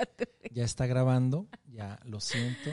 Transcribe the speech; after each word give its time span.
Ya 0.52 0.64
está 0.64 0.86
grabando, 0.86 1.46
ya 1.68 2.00
lo 2.04 2.18
siento. 2.20 2.70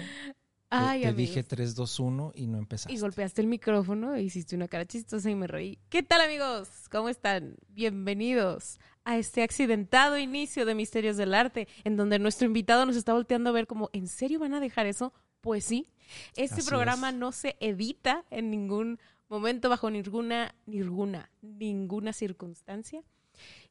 Ay, 0.70 1.04
te, 1.04 1.14
dije 1.14 1.44
3, 1.44 1.76
2, 1.76 2.00
1 2.00 2.32
y 2.36 2.48
no 2.48 2.58
empezaste. 2.58 2.94
Y 2.94 3.00
golpeaste 3.00 3.42
el 3.42 3.48
micrófono 3.48 4.16
e 4.16 4.24
hiciste 4.24 4.56
una 4.56 4.68
cara 4.68 4.86
chistosa 4.86 5.30
y 5.30 5.36
me 5.36 5.48
reí. 5.48 5.80
¿Qué 5.90 6.04
tal 6.04 6.22
amigos? 6.22 6.68
¿Cómo 6.92 7.08
están? 7.08 7.56
Bienvenidos 7.70 8.80
a 9.06 9.18
este 9.18 9.44
accidentado 9.44 10.18
inicio 10.18 10.66
de 10.66 10.76
Misterios 10.76 11.16
del 11.16 11.34
Arte, 11.34 11.70
en 11.86 11.96
donde 11.96 12.20
nuestro 12.20 12.48
invitado 12.48 12.86
nos 12.86 12.98
está 12.98 13.14
volteando 13.14 13.50
a 13.50 13.54
ver 13.54 13.68
como, 13.68 13.90
¿en 13.94 14.08
serio 14.08 14.40
van 14.40 14.56
a 14.56 14.60
dejar 14.60 14.88
eso? 14.88 15.14
Pues 15.40 15.64
sí. 15.64 15.88
Este 16.36 16.62
Así 16.62 16.70
programa 16.70 17.10
es. 17.10 17.16
no 17.16 17.32
se 17.32 17.56
edita 17.62 18.26
en 18.30 18.52
ningún 18.52 19.00
momento, 19.30 19.70
bajo 19.70 19.90
ninguna, 19.90 20.54
ninguna, 20.66 21.32
ninguna 21.42 22.12
circunstancia. 22.12 23.04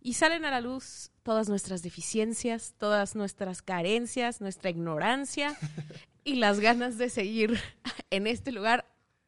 Y 0.06 0.12
salen 0.12 0.44
a 0.44 0.52
la 0.52 0.60
luz 0.60 1.10
todas 1.24 1.48
nuestras 1.48 1.82
deficiencias, 1.82 2.74
todas 2.78 3.16
nuestras 3.16 3.60
carencias, 3.60 4.40
nuestra 4.40 4.70
ignorancia 4.70 5.58
y 6.22 6.36
las 6.36 6.60
ganas 6.60 6.96
de 6.96 7.10
seguir 7.10 7.58
en 8.10 8.28
este 8.28 8.52
lugar, 8.52 8.86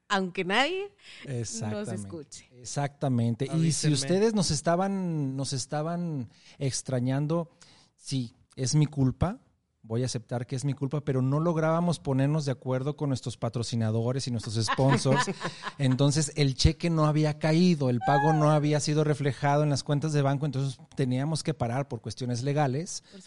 aunque 0.08 0.44
nadie 0.44 0.94
nos 1.26 1.88
escuche. 1.88 2.48
Exactamente. 2.52 3.48
Y 3.56 3.72
si 3.72 3.92
ustedes 3.92 4.34
nos 4.34 4.52
estaban, 4.52 5.34
nos 5.34 5.52
estaban 5.52 6.30
extrañando, 6.60 7.50
sí, 7.96 8.36
es 8.54 8.76
mi 8.76 8.86
culpa. 8.86 9.40
Voy 9.88 10.02
a 10.02 10.04
aceptar 10.06 10.46
que 10.46 10.54
es 10.54 10.66
mi 10.66 10.74
culpa, 10.74 11.00
pero 11.00 11.22
no 11.22 11.40
lográbamos 11.40 11.98
ponernos 11.98 12.44
de 12.44 12.52
acuerdo 12.52 12.94
con 12.94 13.08
nuestros 13.08 13.38
patrocinadores 13.38 14.28
y 14.28 14.30
nuestros 14.30 14.54
sponsors. 14.62 15.24
Entonces 15.78 16.30
el 16.36 16.54
cheque 16.54 16.90
no 16.90 17.06
había 17.06 17.38
caído, 17.38 17.88
el 17.88 17.98
pago 18.06 18.34
no 18.34 18.50
había 18.50 18.80
sido 18.80 19.02
reflejado 19.02 19.62
en 19.62 19.70
las 19.70 19.82
cuentas 19.82 20.12
de 20.12 20.20
banco, 20.20 20.44
entonces 20.44 20.78
teníamos 20.94 21.42
que 21.42 21.54
parar 21.54 21.88
por 21.88 22.00
cuestiones 22.02 22.42
legales 22.42 23.02
Por 23.10 23.20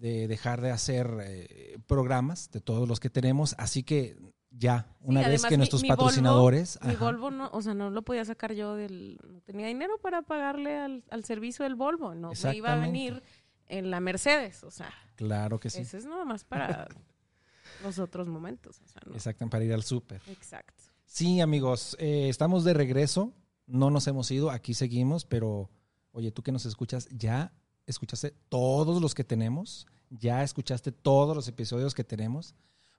de 0.00 0.26
dejar 0.26 0.60
de 0.60 0.72
hacer 0.72 1.08
eh, 1.22 1.78
programas 1.86 2.50
de 2.50 2.60
todos 2.60 2.88
los 2.88 2.98
que 2.98 3.08
tenemos. 3.08 3.54
Así 3.56 3.82
que 3.84 4.16
ya, 4.50 4.88
una 5.02 5.22
Sí, 5.22 5.30
vez 5.30 5.42
que 5.44 5.50
mi- 5.52 5.58
nuestros 5.58 5.82
mi 5.82 5.88
Volvo- 5.90 5.96
patrocinadores... 5.96 6.78
Mi 6.84 6.96
Volvo, 6.96 7.30
no, 7.30 7.50
o 7.52 7.62
sea, 7.62 7.72
no 7.74 7.88
lo 7.90 8.02
podía 8.02 8.24
sacar 8.24 8.52
yo 8.52 8.74
del... 8.74 9.16
No 9.28 9.40
tenía 9.42 9.68
dinero 9.68 9.96
para 10.02 10.22
pagarle 10.22 10.76
al, 10.76 11.04
al 11.10 11.24
servicio 11.24 11.62
del 11.62 11.76
Volvo. 11.76 12.16
No 12.16 12.32
me 12.42 12.56
iba 12.56 12.72
a 12.72 12.76
venir 12.76 13.22
en 13.70 13.90
la 13.90 14.00
Mercedes. 14.00 14.62
O 14.64 14.70
sea, 14.70 14.92
claro 15.16 15.58
que 15.58 15.70
sí. 15.70 15.80
ese 15.80 15.98
es 15.98 16.04
nada 16.04 16.24
más 16.24 16.44
para 16.44 16.88
los 17.82 17.98
otros 17.98 18.28
momentos. 18.28 18.80
O 18.84 18.88
sea, 18.88 19.00
no. 19.06 19.14
Exacto, 19.14 19.48
para 19.48 19.64
ir 19.64 19.72
al 19.72 19.82
súper. 19.82 20.20
Exacto. 20.26 20.82
Sí, 21.06 21.40
amigos, 21.40 21.96
eh, 21.98 22.28
estamos 22.28 22.64
de 22.64 22.74
regreso. 22.74 23.32
No 23.66 23.90
nos 23.90 24.06
hemos 24.06 24.30
ido, 24.30 24.50
aquí 24.50 24.74
seguimos, 24.74 25.24
pero 25.24 25.70
oye, 26.12 26.32
tú 26.32 26.42
que 26.42 26.52
nos 26.52 26.66
escuchas, 26.66 27.08
ya 27.10 27.52
escuchaste 27.86 28.34
todos 28.48 29.00
los 29.00 29.14
que 29.14 29.24
tenemos, 29.24 29.86
ya 30.10 30.42
escuchaste 30.42 30.92
todos 30.92 31.36
los 31.36 31.46
episodios 31.48 31.94
que 31.94 32.04
tenemos, 32.04 32.54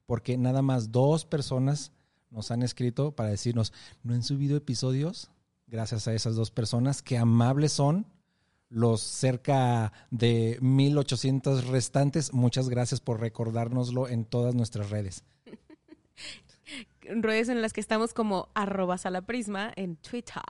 porque 0.06 0.38
nada 0.38 0.62
más 0.62 0.92
dos 0.92 1.26
personas 1.26 1.92
nos 2.30 2.52
han 2.52 2.64
escrito 2.64 3.12
para 3.14 3.30
decirnos, 3.30 3.74
no 4.04 4.14
han 4.14 4.24
subido 4.24 4.56
episodios, 4.56 5.30
gracias 5.68 6.08
a 6.08 6.14
esas 6.14 6.36
dos 6.36 6.52
personas, 6.52 7.02
que 7.02 7.18
amables 7.18 7.74
son 7.74 8.08
los 8.72 9.02
cerca 9.02 9.92
de 10.10 10.58
1800 10.62 11.68
restantes. 11.68 12.34
Muchas 12.34 12.70
gracias 12.70 13.00
por 13.02 13.20
recordárnoslo 13.20 14.08
en 14.08 14.26
todas 14.26 14.56
nuestras 14.56 14.90
redes. 14.90 15.24
Redes 17.02 17.50
en 17.50 17.62
las 17.62 17.74
que 17.74 17.82
estamos 17.82 18.14
como 18.14 18.50
arroba 18.54 18.98
salaprisma 18.98 19.72
en 19.76 19.98
Twitter. 19.98 20.42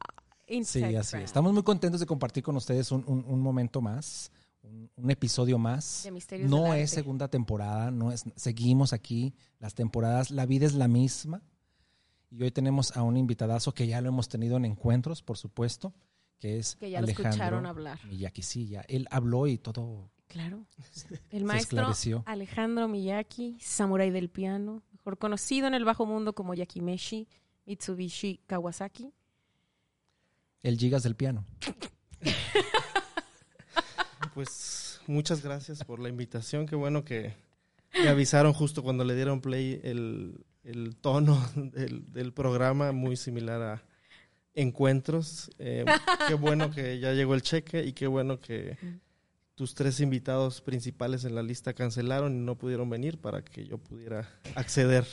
Sí, 0.48 0.56
Instagram. 0.56 1.02
así 1.02 1.18
es. 1.18 1.24
Estamos 1.24 1.54
muy 1.54 1.64
contentos 1.64 2.00
de 2.00 2.06
compartir 2.06 2.44
con 2.44 2.56
ustedes 2.58 2.92
un, 2.92 3.04
un- 3.08 3.26
un 3.28 3.40
momento 3.40 3.82
más, 3.82 4.32
un, 4.62 4.90
un 4.98 5.10
episodio 5.10 5.58
más. 5.58 6.02
De 6.04 6.12
Misterios 6.12 6.50
No 6.50 6.64
del 6.64 6.82
es 6.82 6.92
Arte. 6.92 7.02
segunda 7.02 7.28
temporada, 7.30 7.90
no 7.90 8.12
es, 8.12 8.26
seguimos 8.36 8.94
aquí, 8.94 9.34
las 9.60 9.74
temporadas, 9.74 10.30
la 10.30 10.46
vida 10.46 10.66
es 10.66 10.74
la 10.74 10.88
misma. 10.88 11.42
Y 12.30 12.44
hoy 12.44 12.52
tenemos 12.52 12.96
a 12.96 13.02
un 13.02 13.18
invitadazo 13.18 13.74
que 13.74 13.88
ya 13.88 14.00
lo 14.02 14.10
hemos 14.10 14.30
tenido 14.30 14.58
en 14.58 14.66
encuentros, 14.66 15.22
por 15.24 15.38
supuesto, 15.38 15.94
que 16.42 16.58
es 16.58 16.76
Que 16.76 16.90
ya 16.90 17.00
lo 17.00 17.06
Alejandro 17.06 17.30
escucharon 17.30 17.66
hablar. 17.66 18.00
Miyaki. 18.06 18.42
Sí, 18.42 18.68
ya 18.68 18.82
él 18.90 19.08
habló 19.12 19.48
y 19.48 19.58
todo 19.58 20.10
Claro. 20.28 20.66
El 21.30 21.44
maestro. 21.44 21.86
Alejandro 22.26 22.88
Miyaki, 22.88 23.58
samurái 23.60 24.12
del 24.12 24.30
piano, 24.30 24.82
mejor 24.92 25.18
conocido 25.18 25.68
en 25.68 25.74
el 25.74 25.86
bajo 25.86 26.06
mundo 26.06 26.34
como 26.34 26.54
Yakimeshi 26.54 27.28
Mitsubishi 27.66 28.40
Kawasaki. 28.48 29.14
El 30.64 30.78
gigas 30.78 31.04
del 31.04 31.16
piano. 31.16 31.46
Pues 34.34 35.02
muchas 35.08 35.44
gracias 35.44 35.84
por 35.84 36.00
la 36.00 36.08
invitación. 36.08 36.66
Qué 36.66 36.78
bueno 36.78 37.04
que 37.04 37.34
me 37.94 38.08
avisaron 38.08 38.54
justo 38.54 38.82
cuando 38.82 39.04
le 39.04 39.14
dieron 39.14 39.42
play 39.42 39.82
el, 39.84 40.46
el 40.64 40.96
tono 40.96 41.38
del, 41.56 42.10
del 42.14 42.32
programa, 42.32 42.94
muy 42.94 43.18
similar 43.18 43.62
a 43.62 43.84
Encuentros. 44.54 45.50
Eh, 45.60 45.86
qué 46.28 46.34
bueno 46.36 46.72
que 46.72 47.00
ya 47.00 47.14
llegó 47.14 47.34
el 47.36 47.42
cheque 47.42 47.84
y 47.84 47.94
qué 47.94 48.08
bueno 48.08 48.40
que 48.40 48.78
tus 49.56 49.74
tres 49.76 50.00
invitados 50.00 50.62
principales 50.62 51.24
en 51.26 51.36
la 51.36 51.44
lista 51.44 51.74
cancelaron 51.74 52.36
y 52.36 52.40
no 52.40 52.56
pudieron 52.58 52.90
venir 52.90 53.18
para 53.20 53.44
que 53.44 53.66
yo 53.66 53.78
pudiera 53.78 54.28
acceder 54.56 55.06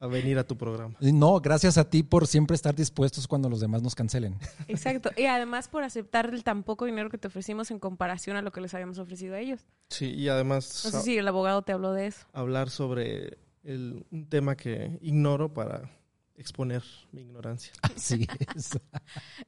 a 0.00 0.06
venir 0.06 0.38
a 0.38 0.44
tu 0.44 0.58
programa. 0.58 0.94
Y 1.00 1.12
No, 1.12 1.40
gracias 1.40 1.78
a 1.78 1.88
ti 1.88 2.02
por 2.02 2.26
siempre 2.26 2.54
estar 2.54 2.74
dispuestos 2.74 3.26
cuando 3.26 3.48
los 3.48 3.60
demás 3.60 3.80
nos 3.82 3.94
cancelen. 3.94 4.36
Exacto. 4.68 5.10
Y 5.16 5.24
además 5.26 5.68
por 5.68 5.82
aceptar 5.82 6.26
el 6.34 6.44
tan 6.44 6.62
poco 6.62 6.84
dinero 6.84 7.08
que 7.08 7.16
te 7.16 7.28
ofrecimos 7.28 7.70
en 7.70 7.78
comparación 7.78 8.36
a 8.36 8.42
lo 8.42 8.52
que 8.52 8.60
les 8.60 8.74
habíamos 8.74 8.98
ofrecido 8.98 9.34
a 9.34 9.40
ellos. 9.40 9.60
Sí, 9.88 10.06
y 10.12 10.28
además 10.28 10.82
No 10.84 10.90
sé 10.90 11.00
si 11.02 11.16
el 11.16 11.26
abogado 11.26 11.62
te 11.62 11.72
habló 11.72 11.92
de 11.92 12.08
eso. 12.08 12.26
hablar 12.32 12.68
sobre 12.68 13.38
el- 13.62 14.04
un 14.10 14.28
tema 14.28 14.56
que 14.56 14.98
ignoro 15.00 15.54
para 15.54 15.90
exponer 16.36 16.82
mi 17.12 17.22
ignorancia. 17.22 17.72
Así 17.82 18.26
es. 18.56 18.78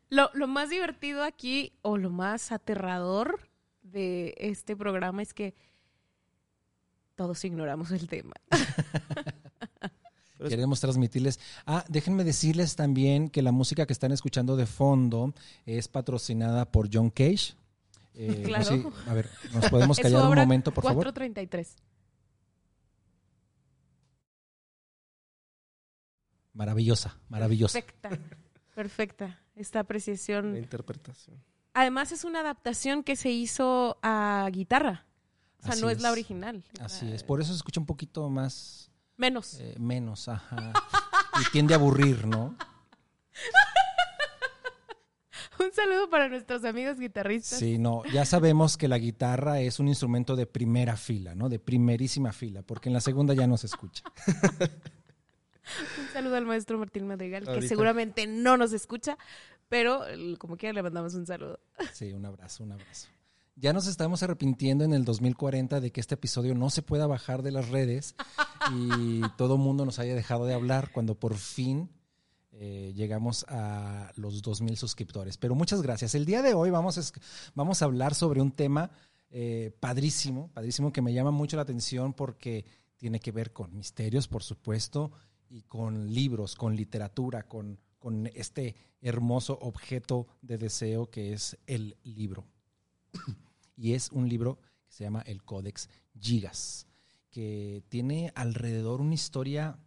Lo, 0.09 0.31
lo 0.35 0.47
más 0.47 0.71
divertido 0.71 1.23
aquí, 1.25 1.73
o 1.83 1.97
lo 1.97 2.11
más 2.11 2.53
aterrador 2.53 3.41
de 3.83 4.35
este 4.39 4.77
programa 4.77 5.23
es 5.23 5.33
que 5.35 5.55
todos 7.15 7.45
ignoramos 7.45 7.91
el 7.93 8.09
tema. 8.09 8.35
Queremos 10.49 10.81
transmitirles. 10.81 11.41
Ah, 11.65 11.83
déjenme 11.89 12.23
decirles 12.23 12.77
también 12.77 13.31
que 13.31 13.41
la 13.43 13.53
música 13.53 13.87
que 13.87 13.93
están 13.95 14.13
escuchando 14.13 14.55
de 14.57 14.67
fondo 14.67 15.33
es 15.65 15.89
patrocinada 15.89 16.71
por 16.71 16.91
John 16.93 17.09
Cage. 17.11 17.55
Eh, 18.15 18.39
no 18.43 18.45
Claro. 18.49 18.65
sé, 18.65 18.85
a 19.09 19.15
ver, 19.15 19.31
¿nos 19.53 19.69
podemos 19.71 19.99
callar 20.01 20.29
un 20.29 20.35
momento, 20.37 20.73
por 20.73 20.85
favor? 20.85 21.05
433. 21.05 21.77
Maravillosa, 26.56 27.19
maravillosa. 27.28 27.78
Perfecta. 27.81 28.11
Perfecta. 28.75 29.41
Esta 29.55 29.78
la 29.78 29.83
apreciación. 29.83 30.56
interpretación. 30.56 31.43
Además 31.75 32.12
es 32.12 32.25
una 32.25 32.41
adaptación 32.41 33.03
que 33.05 33.15
se 33.17 33.31
hizo 33.31 33.99
a 34.03 34.49
guitarra. 34.50 35.05
O 35.61 35.62
sea, 35.62 35.73
Así 35.73 35.82
no 35.82 35.91
es. 35.91 36.00
la 36.00 36.12
original. 36.12 36.64
Así 36.81 37.11
es. 37.12 37.23
Por 37.23 37.41
eso 37.43 37.53
se 37.53 37.56
escucha 37.58 37.81
un 37.81 37.87
poquito 37.87 38.29
más, 38.31 38.91
Menos. 39.19 39.61
eh, 39.61 39.75
menos, 39.79 40.29
ajá. 40.29 40.73
Y 41.41 41.50
tiende 41.53 41.75
a 41.75 41.76
aburrir, 41.76 42.26
¿no? 42.26 42.56
Un 45.58 45.73
saludo 45.73 46.11
para 46.11 46.29
nuestros 46.29 46.64
amigos 46.64 46.99
guitarristas. 46.99 47.58
Sí, 47.58 47.79
no, 47.79 48.03
ya 48.12 48.25
sabemos 48.26 48.76
que 48.76 48.88
la 48.88 48.99
guitarra 48.99 49.61
es 49.61 49.81
un 49.81 49.88
instrumento 49.88 50.37
de 50.37 50.47
primera 50.47 50.97
fila, 50.97 51.35
¿no? 51.35 51.49
De 51.49 51.58
primerísima 51.58 52.32
fila, 52.32 52.62
porque 52.62 52.88
en 52.91 52.93
la 52.93 53.00
segunda 53.00 53.32
ya 53.35 53.47
no 53.47 53.56
se 53.56 53.67
escucha. 53.67 54.03
Un 55.99 56.09
saludo 56.13 56.37
al 56.37 56.47
maestro 56.47 56.79
Martín 56.79 57.07
Madrigal, 57.07 57.45
que 57.45 57.67
seguramente 57.67 58.27
no 58.27 58.57
nos 58.57 58.73
escucha, 58.73 59.19
pero 59.69 60.03
como 60.39 60.57
quiera 60.57 60.73
le 60.73 60.83
mandamos 60.83 61.15
un 61.15 61.27
saludo. 61.27 61.61
Sí, 61.93 62.13
un 62.13 62.25
abrazo, 62.25 62.65
un 62.65 62.73
abrazo. 62.73 63.09
Ya 63.57 63.73
nos 63.73 63.87
estamos 63.87 64.23
arrepintiendo 64.23 64.85
en 64.85 64.93
el 64.93 65.05
2040 65.05 65.81
de 65.81 65.91
que 65.91 66.01
este 66.01 66.15
episodio 66.15 66.55
no 66.55 66.69
se 66.69 66.83
pueda 66.83 67.07
bajar 67.07 67.43
de 67.43 67.53
las 67.53 67.71
redes 67.71 68.15
y 68.75 69.23
todo 69.39 69.55
el 69.55 69.61
mundo 69.61 69.85
nos 69.85 69.99
haya 69.99 70.15
dejado 70.15 70.45
de 70.45 70.55
hablar 70.55 70.91
cuando 70.93 71.15
por 71.15 71.37
fin 71.37 71.91
eh, 72.53 72.93
llegamos 72.95 73.45
a 73.49 74.13
los 74.17 74.43
2.000 74.43 74.77
suscriptores. 74.77 75.39
Pero 75.39 75.55
muchas 75.55 75.83
gracias. 75.83 76.15
El 76.15 76.27
día 76.27 76.43
de 76.43 76.55
hoy 76.55 76.71
vamos 76.71 76.99
a, 76.99 77.21
vamos 77.55 77.81
a 77.81 77.87
hablar 77.87 78.15
sobre 78.15 78.43
un 78.43 78.53
tema 78.53 78.91
eh, 79.31 79.75
padrísimo, 79.81 80.51
padrísimo 80.53 80.93
que 80.93 81.03
me 81.03 81.13
llama 81.13 81.31
mucho 81.31 81.57
la 81.57 81.63
atención 81.63 82.13
porque 82.13 82.65
tiene 82.97 83.21
que 83.21 83.33
ver 83.33 83.53
con 83.53 83.75
misterios, 83.77 84.29
por 84.29 84.43
supuesto, 84.43 85.13
y 85.48 85.62
con 85.62 86.12
libros, 86.12 86.54
con 86.54 86.76
literatura, 86.76 87.44
con, 87.44 87.78
con 87.98 88.26
este 88.28 88.75
hermoso 89.00 89.58
objeto 89.60 90.26
de 90.43 90.58
deseo 90.58 91.10
que 91.10 91.32
es 91.32 91.58
el 91.66 91.96
libro. 92.02 92.44
y 93.76 93.93
es 93.93 94.10
un 94.10 94.28
libro 94.28 94.58
que 94.87 94.93
se 94.93 95.04
llama 95.04 95.22
el 95.22 95.43
Codex 95.44 95.88
Gigas, 96.19 96.87
que 97.31 97.82
tiene 97.88 98.32
alrededor 98.34 99.00
una 99.00 99.14
historia 99.14 99.78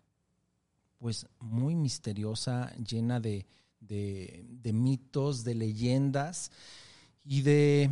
pues 0.97 1.27
muy 1.39 1.75
misteriosa, 1.75 2.73
llena 2.75 3.19
de, 3.19 3.47
de, 3.79 4.45
de 4.49 4.73
mitos, 4.73 5.43
de 5.43 5.55
leyendas 5.55 6.51
y 7.23 7.41
de 7.41 7.89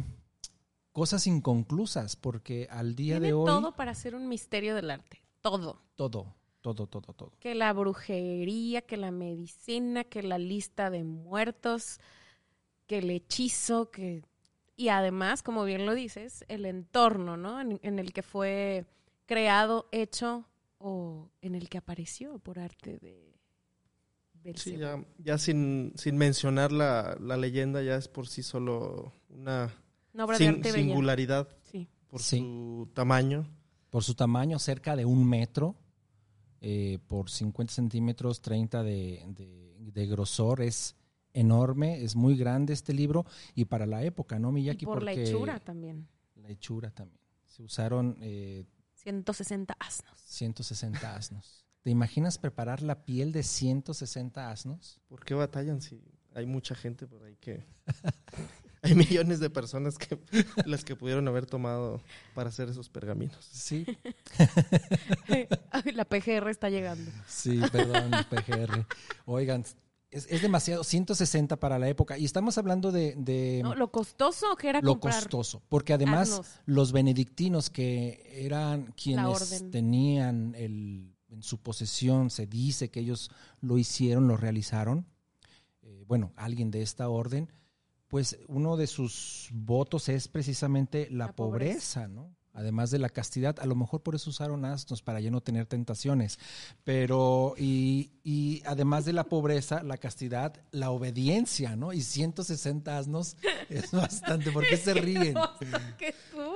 cosas 0.92 1.28
inconclusas, 1.28 2.16
porque 2.16 2.68
al 2.70 2.96
día 2.96 3.16
Tiene 3.16 3.28
de 3.28 3.34
hoy... 3.34 3.46
todo 3.46 3.76
para 3.76 3.92
hacer 3.92 4.16
un 4.16 4.28
misterio 4.28 4.76
del 4.76 4.92
arte. 4.92 5.22
Todo. 5.42 5.80
Todo, 5.96 6.36
todo, 6.74 6.88
todo, 6.88 7.14
todo. 7.14 7.32
Que 7.40 7.56
la 7.56 7.74
brujería, 7.74 8.82
que 8.82 8.98
la 8.98 9.12
medicina, 9.12 10.04
que 10.04 10.24
la 10.24 10.38
lista 10.38 10.90
de 10.90 11.04
muertos, 11.04 12.00
que 12.88 13.00
el 13.00 13.10
hechizo, 13.10 13.92
que... 13.92 14.24
Y 14.76 14.90
además, 14.90 15.42
como 15.44 15.64
bien 15.66 15.86
lo 15.86 15.96
dices, 15.96 16.46
el 16.48 16.66
entorno, 16.66 17.36
¿no? 17.38 17.60
En, 17.60 17.80
en 17.84 17.98
el 18.00 18.14
que 18.14 18.22
fue 18.22 18.86
creado, 19.26 19.88
hecho 19.92 20.46
o 20.78 21.30
en 21.42 21.56
el 21.56 21.68
que 21.70 21.80
apareció 21.80 22.38
por 22.40 22.60
arte 22.60 22.98
de... 23.00 23.34
Sí, 24.56 24.78
ya, 24.78 25.04
ya 25.18 25.38
sin, 25.38 25.92
sin 25.98 26.16
mencionar 26.18 26.72
la, 26.72 27.18
la 27.20 27.36
leyenda, 27.36 27.82
ya 27.82 27.96
es 27.98 28.08
por 28.08 28.28
sí 28.30 28.44
solo 28.44 29.12
una 29.30 29.74
Una 30.14 30.24
obra 30.24 30.38
de 30.38 30.46
sin- 30.46 30.56
arte 30.56 30.72
bella. 30.72 30.84
singularidad 30.86 31.50
Sí. 31.64 31.90
por 32.08 32.22
Sí. 32.22 32.38
su 32.40 32.90
tamaño. 32.94 33.46
Por 33.90 34.04
su 34.06 34.14
tamaño, 34.16 34.58
cerca 34.60 34.96
de 34.96 35.04
un 35.06 35.28
metro, 35.28 35.76
eh, 36.62 37.00
por 37.08 37.30
50 37.30 37.74
centímetros, 37.74 38.42
30 38.42 38.84
de, 38.84 39.24
de- 39.30 39.76
de 39.92 40.08
grosor, 40.08 40.62
es 40.62 40.96
enorme, 41.34 42.04
es 42.04 42.16
muy 42.16 42.36
grande 42.38 42.74
este 42.74 42.94
libro, 42.94 43.26
y 43.56 43.66
para 43.66 43.86
la 43.86 44.04
época, 44.04 44.40
¿no, 44.40 44.50
Y 44.50 44.54
Miyaki? 44.54 44.86
por 44.86 45.04
la 45.04 45.12
Porque- 45.12 45.24
hechura 45.30 45.60
también. 45.60 46.08
La 46.36 46.50
hechura 46.50 46.90
también. 46.92 47.20
Se 47.46 47.64
usaron 47.64 48.18
eh, 48.22 48.66
160 48.96 49.76
asnos. 49.80 50.20
160 50.26 51.16
asnos. 51.16 51.66
¿Te 51.82 51.90
imaginas 51.92 52.38
preparar 52.38 52.82
la 52.82 53.06
piel 53.06 53.32
de 53.32 53.44
160 53.44 54.52
asnos? 54.52 55.00
¿Por 55.08 55.24
qué 55.24 55.34
batallan 55.34 55.82
si 55.82 56.02
hay 56.34 56.46
mucha 56.46 56.76
gente 56.76 57.08
por 57.08 57.24
ahí 57.24 57.36
que... 57.38 57.66
hay 58.88 58.96
millones 58.96 59.40
de 59.40 59.50
personas 59.50 59.98
que 59.98 60.18
las 60.66 60.84
que 60.84 60.96
pudieron 60.96 61.28
haber 61.28 61.46
tomado 61.46 62.02
para 62.34 62.50
hacer 62.50 62.70
esos 62.70 62.90
pergaminos. 62.90 63.38
Sí, 63.52 63.86
Ay, 65.72 65.92
la 65.94 66.06
PGR 66.06 66.50
está 66.50 66.70
llegando. 66.70 67.12
sí, 67.28 67.60
perdón, 67.72 68.12
PGR. 68.30 68.86
Oigan, 69.26 69.64
es, 70.10 70.28
es 70.30 70.42
demasiado, 70.42 70.84
160 70.84 71.58
para 71.58 71.80
la 71.80 71.90
época. 71.90 72.18
Y 72.18 72.26
estamos 72.26 72.58
hablando 72.58 72.92
de, 72.92 73.16
de 73.18 73.62
No, 73.64 73.76
lo 73.76 73.92
costoso 73.92 74.56
que 74.56 74.70
era 74.70 74.82
lo 74.82 74.94
comprar. 74.94 75.16
costoso, 75.16 75.62
porque 75.70 75.94
además 75.94 76.42
los 76.66 76.92
benedictinos 76.92 77.70
que 77.70 78.24
eran 78.46 78.94
quienes 79.02 79.70
tenían 79.72 80.56
el, 80.56 81.14
en 81.30 81.44
su 81.44 81.58
posesión, 81.60 82.30
se 82.30 82.48
dice 82.48 82.90
que 82.90 83.02
ellos 83.02 83.30
lo 83.60 83.78
hicieron, 83.78 84.28
lo 84.28 84.38
realizaron, 84.38 85.06
eh, 85.82 86.04
bueno, 86.08 86.32
alguien 86.36 86.72
de 86.72 86.82
esta 86.82 87.10
orden, 87.10 87.52
pues 88.08 88.38
uno 88.48 88.78
de 88.78 88.88
sus 88.88 89.50
votos 89.54 90.10
es 90.10 90.28
precisamente 90.28 91.08
la, 91.12 91.28
La 91.28 91.36
pobreza. 91.36 92.02
pobreza, 92.04 92.08
¿no? 92.08 92.36
Además 92.54 92.90
de 92.90 92.98
la 92.98 93.10
castidad, 93.10 93.60
a 93.60 93.68
lo 93.68 93.76
mejor 93.76 94.02
por 94.02 94.16
eso 94.16 94.32
usaron 94.32 94.66
asnos 94.66 95.04
para 95.04 95.20
ya 95.20 95.30
no 95.30 95.42
tener 95.42 95.68
tentaciones, 95.68 96.40
pero 96.84 97.54
y, 97.56 98.14
y 98.24 98.64
además 98.66 99.06
de 99.06 99.14
la 99.14 99.26
pobreza, 99.26 99.84
la 99.84 99.98
castidad, 99.98 100.60
la 100.72 100.90
obediencia, 100.90 101.76
¿no? 101.76 101.94
Y 101.94 102.02
160 102.02 102.98
asnos 102.98 103.38
es 103.70 103.92
bastante, 103.92 104.52
¿por 104.52 104.66
qué 104.68 104.76
se 104.78 104.94
ríen? 104.96 105.36
¿Qué 106.00 106.16
tú? 106.32 106.52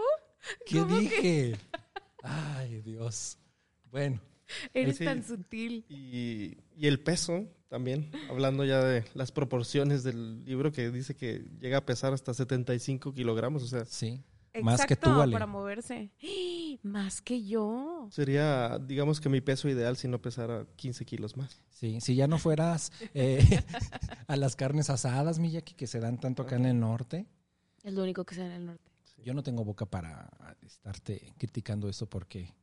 ¿Qué 0.65 0.83
dije? 0.85 1.55
Ay, 2.23 2.81
Dios. 2.81 3.37
Bueno, 3.91 4.19
Eres 4.73 4.97
Sí. 4.97 5.05
tan 5.05 5.23
sutil. 5.23 5.85
Y, 5.87 6.57
y 6.75 6.87
el 6.87 6.99
peso 6.99 7.45
también, 7.71 8.11
hablando 8.29 8.65
ya 8.65 8.83
de 8.83 9.05
las 9.13 9.31
proporciones 9.31 10.03
del 10.03 10.43
libro 10.43 10.73
que 10.73 10.91
dice 10.91 11.15
que 11.15 11.45
llega 11.61 11.77
a 11.77 11.85
pesar 11.85 12.11
hasta 12.11 12.33
75 12.33 13.13
kilogramos, 13.13 13.63
o 13.63 13.67
sea, 13.67 13.85
sí. 13.85 14.21
Exacto, 14.53 14.65
Más 14.65 14.85
que 14.85 14.97
tú, 14.97 15.09
Ale. 15.09 15.31
para 15.31 15.47
moverse. 15.47 16.11
Más 16.83 17.21
que 17.21 17.45
yo. 17.45 18.09
sería, 18.11 18.77
digamos 18.77 19.21
que 19.21 19.29
mi 19.29 19.39
peso 19.39 19.69
ideal 19.69 19.95
si 19.95 20.09
no 20.09 20.21
pesara 20.21 20.65
15 20.75 21.05
kilos 21.05 21.37
más. 21.37 21.61
Sí, 21.69 22.01
si 22.01 22.15
ya 22.15 22.27
no 22.27 22.37
fueras 22.37 22.91
eh, 23.13 23.39
a 24.27 24.35
las 24.35 24.57
carnes 24.57 24.89
asadas, 24.89 25.39
Miyaki, 25.39 25.73
que 25.73 25.87
se 25.87 26.01
dan 26.01 26.19
tanto 26.19 26.43
acá 26.43 26.57
en 26.57 26.65
el 26.65 26.77
norte. 26.77 27.25
Es 27.83 27.93
lo 27.93 28.03
único 28.03 28.25
que 28.25 28.35
se 28.35 28.41
da 28.41 28.47
en 28.47 28.51
el 28.53 28.65
norte. 28.65 28.91
Yo 29.23 29.33
no 29.33 29.43
tengo 29.43 29.63
boca 29.63 29.85
para 29.85 30.29
estarte 30.61 31.33
criticando 31.37 31.87
eso 31.87 32.09
porque 32.09 32.53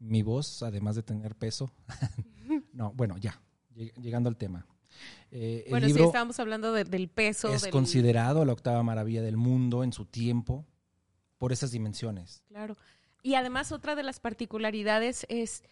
mi 0.00 0.22
voz, 0.22 0.64
además 0.64 0.96
de 0.96 1.04
tener 1.04 1.36
peso, 1.36 1.70
no, 2.72 2.92
bueno, 2.94 3.16
ya, 3.18 3.40
llegando 4.00 4.28
al 4.28 4.36
tema. 4.36 4.66
Eh, 5.30 5.66
Bueno, 5.70 5.88
sí, 5.88 6.00
estábamos 6.00 6.38
hablando 6.40 6.72
de- 6.72 6.84
del 6.84 7.08
peso. 7.08 7.52
es 7.52 7.62
del- 7.62 7.70
considerado 7.70 8.44
la 8.44 8.52
octava 8.52 8.82
maravilla 8.82 9.22
del 9.22 9.36
mundo 9.36 9.84
en 9.84 9.92
su 9.92 10.04
tiempo 10.04 10.66
por 11.38 11.52
esas 11.52 11.70
dimensiones. 11.70 12.42
Claro. 12.48 12.76
Y 13.22 13.34
además 13.34 13.72
otra 13.72 13.94
de 13.94 14.02
las 14.02 14.18
particularidades 14.20 15.24
es 15.28 15.62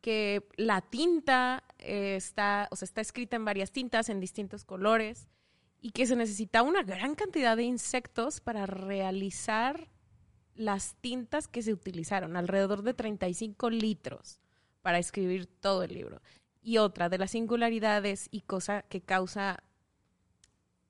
que 0.00 0.46
la 0.56 0.80
tinta 0.80 1.64
eh, 1.78 2.14
está, 2.16 2.68
o 2.70 2.76
sea, 2.76 2.86
está 2.86 3.00
escrita 3.00 3.36
en 3.36 3.44
varias 3.44 3.70
tintas, 3.72 4.08
en 4.08 4.20
distintos 4.20 4.64
colores, 4.64 5.28
y 5.80 5.90
que 5.90 6.06
se 6.06 6.16
necesita 6.16 6.62
una 6.62 6.82
gran 6.82 7.14
cantidad 7.14 7.56
de 7.56 7.62
insectos 7.64 8.40
para 8.40 8.66
realizar 8.66 9.88
las 10.54 10.96
tintas 11.00 11.46
que 11.48 11.62
se 11.62 11.72
utilizaron, 11.72 12.36
alrededor 12.36 12.82
de 12.82 12.94
35 12.94 13.70
litros 13.70 14.40
para 14.82 14.98
escribir 14.98 15.46
todo 15.46 15.84
el 15.84 15.94
libro. 15.94 16.20
Y 16.62 16.78
otra 16.78 17.08
de 17.08 17.18
las 17.18 17.30
singularidades 17.30 18.28
y 18.30 18.42
cosa 18.42 18.82
que 18.82 19.00
causa 19.00 19.62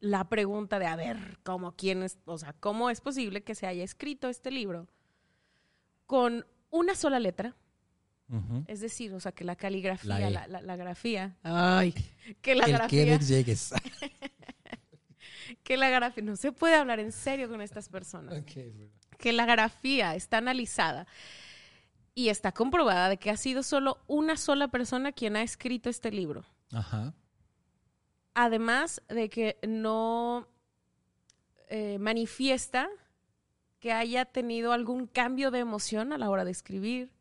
la 0.01 0.29
pregunta 0.29 0.79
de, 0.79 0.87
a 0.87 0.97
ver, 0.97 1.39
¿cómo, 1.43 1.73
quién 1.73 2.03
es, 2.03 2.19
o 2.25 2.39
sea, 2.39 2.53
¿cómo 2.55 2.89
es 2.91 3.01
posible 3.01 3.43
que 3.43 3.55
se 3.55 3.67
haya 3.67 3.83
escrito 3.85 4.29
este 4.29 4.51
libro 4.51 4.87
con 6.07 6.47
una 6.71 6.95
sola 6.95 7.19
letra? 7.19 7.55
Es 8.67 8.81
decir, 8.81 9.15
o 9.15 9.21
sea, 9.21 9.33
que 9.33 9.43
la 9.43 9.57
caligrafía, 9.57 10.19
La 10.19 10.31
la, 10.31 10.45
E. 10.45 10.49
la- 10.49 10.61
la 10.61 10.77
grafía, 10.77 11.37
ay, 11.43 11.95
que 12.43 12.55
la 12.55 12.67
El 12.67 12.73
grafía, 12.73 13.19
que 13.19 13.25
llegues. 13.25 13.73
que 15.63 15.77
la 15.79 15.89
grafía, 15.89 16.23
no 16.23 16.37
se 16.37 16.53
puede 16.53 16.75
hablar 16.75 17.01
en 17.01 17.11
serio 17.13 17.49
con 17.49 17.61
estas 17.63 17.89
personas. 17.89 18.45
que 19.19 19.33
la 19.33 19.47
grafía 19.47 20.15
está 20.15 20.39
analizada 20.39 21.07
y 22.19 22.31
está 22.31 22.51
comprobada 22.51 23.09
de 23.09 23.17
que 23.17 23.31
ha 23.31 23.37
sido 23.37 23.63
solo 23.63 23.99
una 24.09 24.37
sola 24.37 24.67
persona 24.67 25.13
quien 25.13 25.37
ha 25.37 25.43
escrito 25.43 25.89
este 25.89 26.11
libro. 26.11 26.45
Ajá. 26.73 27.15
Además 28.35 29.01
de 29.09 29.29
que 29.29 29.57
no 29.63 30.49
eh, 31.69 31.97
manifiesta 32.01 32.89
que 33.79 33.93
haya 33.93 34.25
tenido 34.25 34.73
algún 34.73 35.07
cambio 35.07 35.53
de 35.53 35.61
emoción 35.61 36.13
a 36.13 36.19
la 36.19 36.29
hora 36.29 36.45
de 36.45 36.51
escribir, 36.51 37.13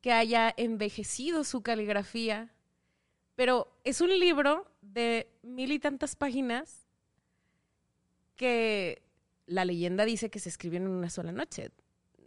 que 0.00 0.14
haya 0.14 0.54
envejecido 0.56 1.44
su 1.44 1.62
caligrafía, 1.62 2.54
pero 3.34 3.78
es 3.84 4.00
un 4.00 4.18
libro 4.18 4.66
de 4.80 5.30
mil 5.42 5.72
y 5.72 5.78
tantas 5.78 6.16
páginas 6.16 6.86
que 8.34 9.02
la 9.44 9.66
leyenda 9.66 10.06
dice 10.06 10.30
que 10.30 10.38
se 10.38 10.48
escribieron 10.48 10.88
en 10.88 10.94
una 10.94 11.10
sola 11.10 11.32
noche. 11.32 11.70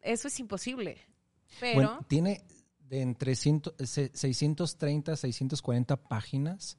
Eso 0.03 0.27
es 0.27 0.39
imposible. 0.39 1.14
Pero 1.59 1.75
Bueno, 1.75 2.05
tiene 2.07 2.43
de 2.79 3.01
entre 3.01 3.35
100 3.35 3.61
se- 3.85 4.11
630 4.15 5.15
640 5.15 5.95
páginas, 5.97 6.77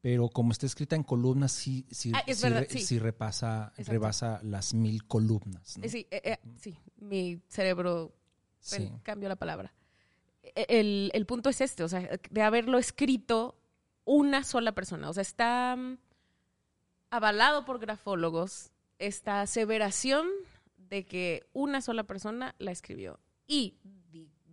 pero 0.00 0.28
como 0.28 0.52
está 0.52 0.66
escrita 0.66 0.96
en 0.96 1.02
columnas, 1.02 1.52
sí, 1.52 1.86
sí, 1.90 2.12
Ah, 2.14 2.22
sí 2.26 2.42
verdad, 2.42 2.60
re- 2.60 2.68
sí. 2.70 2.80
sí 2.80 2.98
repasa, 2.98 3.68
Exacto. 3.76 3.92
rebasa 3.92 4.40
las 4.42 4.74
mil 4.74 5.06
columnas. 5.06 5.78
¿no? 5.78 5.88
sí, 5.88 6.06
eh, 6.10 6.20
eh, 6.24 6.38
sí, 6.58 6.76
mi 6.96 7.40
cerebro 7.48 8.12
cambio 9.02 9.28
la 9.28 9.36
palabra. 9.36 9.72
E- 10.42 10.66
El, 10.68 11.10
el 11.14 11.26
punto 11.26 11.48
es 11.50 11.60
este, 11.60 11.82
o 11.84 11.88
sea, 11.88 12.00
de 12.30 12.42
haberlo 12.42 12.78
escrito 12.78 13.56
una 14.04 14.42
sola 14.44 14.72
persona. 14.72 15.08
O 15.08 15.12
sea, 15.12 15.22
está 15.22 15.76
mm, 15.76 15.96
avalado 17.10 17.64
por 17.64 17.78
grafólogos 17.78 18.70
esta 18.98 19.40
aseveración 19.40 20.26
de 20.76 21.04
que 21.06 21.46
una 21.52 21.80
sola 21.80 22.04
persona 22.04 22.54
la 22.58 22.70
escribió. 22.72 23.18
Y 23.46 23.74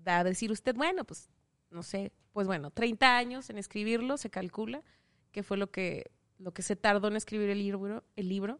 da 0.04 0.20
a 0.20 0.24
decir 0.24 0.52
usted, 0.52 0.76
bueno, 0.76 1.04
pues, 1.04 1.30
no 1.70 1.84
sé, 1.84 2.12
pues 2.34 2.48
bueno, 2.48 2.72
30 2.72 3.18
años 3.18 3.50
en 3.50 3.58
escribirlo, 3.58 4.18
se 4.18 4.30
calcula, 4.30 4.84
que 5.32 5.44
fue 5.44 5.58
lo 5.58 5.72
que, 5.72 6.12
lo 6.38 6.54
que 6.54 6.62
se 6.62 6.76
tardó 6.76 7.08
en 7.08 7.16
escribir 7.16 7.50
el 7.50 7.60
libro, 7.60 8.04
el 8.16 8.30
libro. 8.30 8.58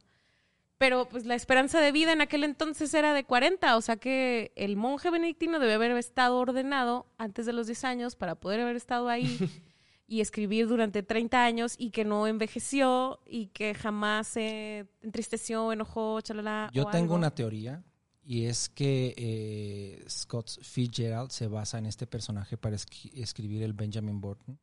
Pero 0.78 1.08
pues 1.08 1.26
la 1.26 1.36
esperanza 1.36 1.80
de 1.80 1.92
vida 1.92 2.12
en 2.12 2.22
aquel 2.22 2.44
entonces 2.44 2.92
era 2.96 3.14
de 3.14 3.24
40, 3.24 3.78
o 3.78 3.82
sea 3.82 3.98
que 3.98 4.52
el 4.56 4.76
monje 4.78 5.12
benedictino 5.12 5.60
debe 5.60 5.76
haber 5.76 5.92
estado 5.92 6.38
ordenado 6.38 7.06
antes 7.20 7.46
de 7.46 7.54
los 7.54 7.68
10 7.68 7.84
años 7.84 8.16
para 8.16 8.34
poder 8.34 8.62
haber 8.62 8.76
estado 8.76 9.08
ahí 9.08 9.38
y 10.08 10.22
escribir 10.22 10.68
durante 10.68 11.04
30 11.04 11.44
años 11.44 11.76
y 11.78 11.92
que 11.92 12.04
no 12.04 12.26
envejeció 12.26 13.20
y 13.28 13.48
que 13.48 13.76
jamás 13.76 14.30
se 14.30 14.88
entristeció, 15.02 15.72
enojó, 15.72 16.20
chalala. 16.22 16.72
Yo 16.74 16.88
o 16.88 16.90
tengo 16.90 17.04
algo. 17.04 17.16
una 17.16 17.30
teoría 17.30 17.84
y 18.24 18.46
es 18.46 18.70
que 18.70 19.14
eh, 19.18 20.06
Scott 20.10 20.50
Fitzgerald 20.62 21.32
se 21.32 21.48
basa 21.48 21.78
en 21.78 21.86
este 21.86 22.06
personaje 22.08 22.58
para 22.58 22.76
escribir 22.76 23.64
el 23.64 23.74
Benjamin 23.74 24.22
Burton 24.22 24.60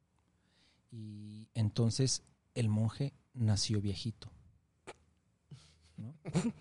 y 0.91 1.49
entonces 1.55 2.23
el 2.55 2.69
monje 2.69 3.13
nació 3.35 3.81
viejito. 3.81 4.31
¿no? 5.97 6.15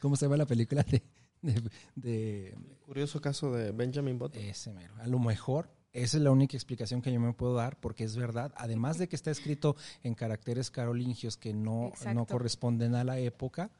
¿Cómo 0.00 0.16
se 0.16 0.24
llama 0.26 0.36
la 0.38 0.46
película 0.46 0.82
de, 0.82 1.02
de- 1.42 1.70
de 1.94 2.54
Curioso 2.86 3.20
caso 3.20 3.52
de 3.52 3.70
Benjamin 3.72 4.18
Button. 4.18 4.42
ese 4.42 4.72
mero? 4.72 4.94
A 4.98 5.06
lo 5.06 5.18
mejor 5.18 5.70
esa 5.92 6.16
es 6.16 6.22
la 6.22 6.30
única 6.30 6.56
explicación 6.56 7.02
que 7.02 7.12
yo 7.12 7.20
me 7.20 7.32
puedo 7.34 7.54
dar 7.54 7.78
porque 7.78 8.04
es 8.04 8.16
verdad, 8.16 8.52
además 8.56 8.96
de 8.98 9.08
que 9.08 9.16
está 9.16 9.30
escrito 9.30 9.76
en 10.02 10.14
caracteres 10.14 10.70
carolingios 10.70 11.36
que 11.36 11.52
no, 11.52 11.92
no 12.14 12.26
corresponden 12.26 12.94
a 12.94 13.04
la 13.04 13.18
época, 13.18 13.70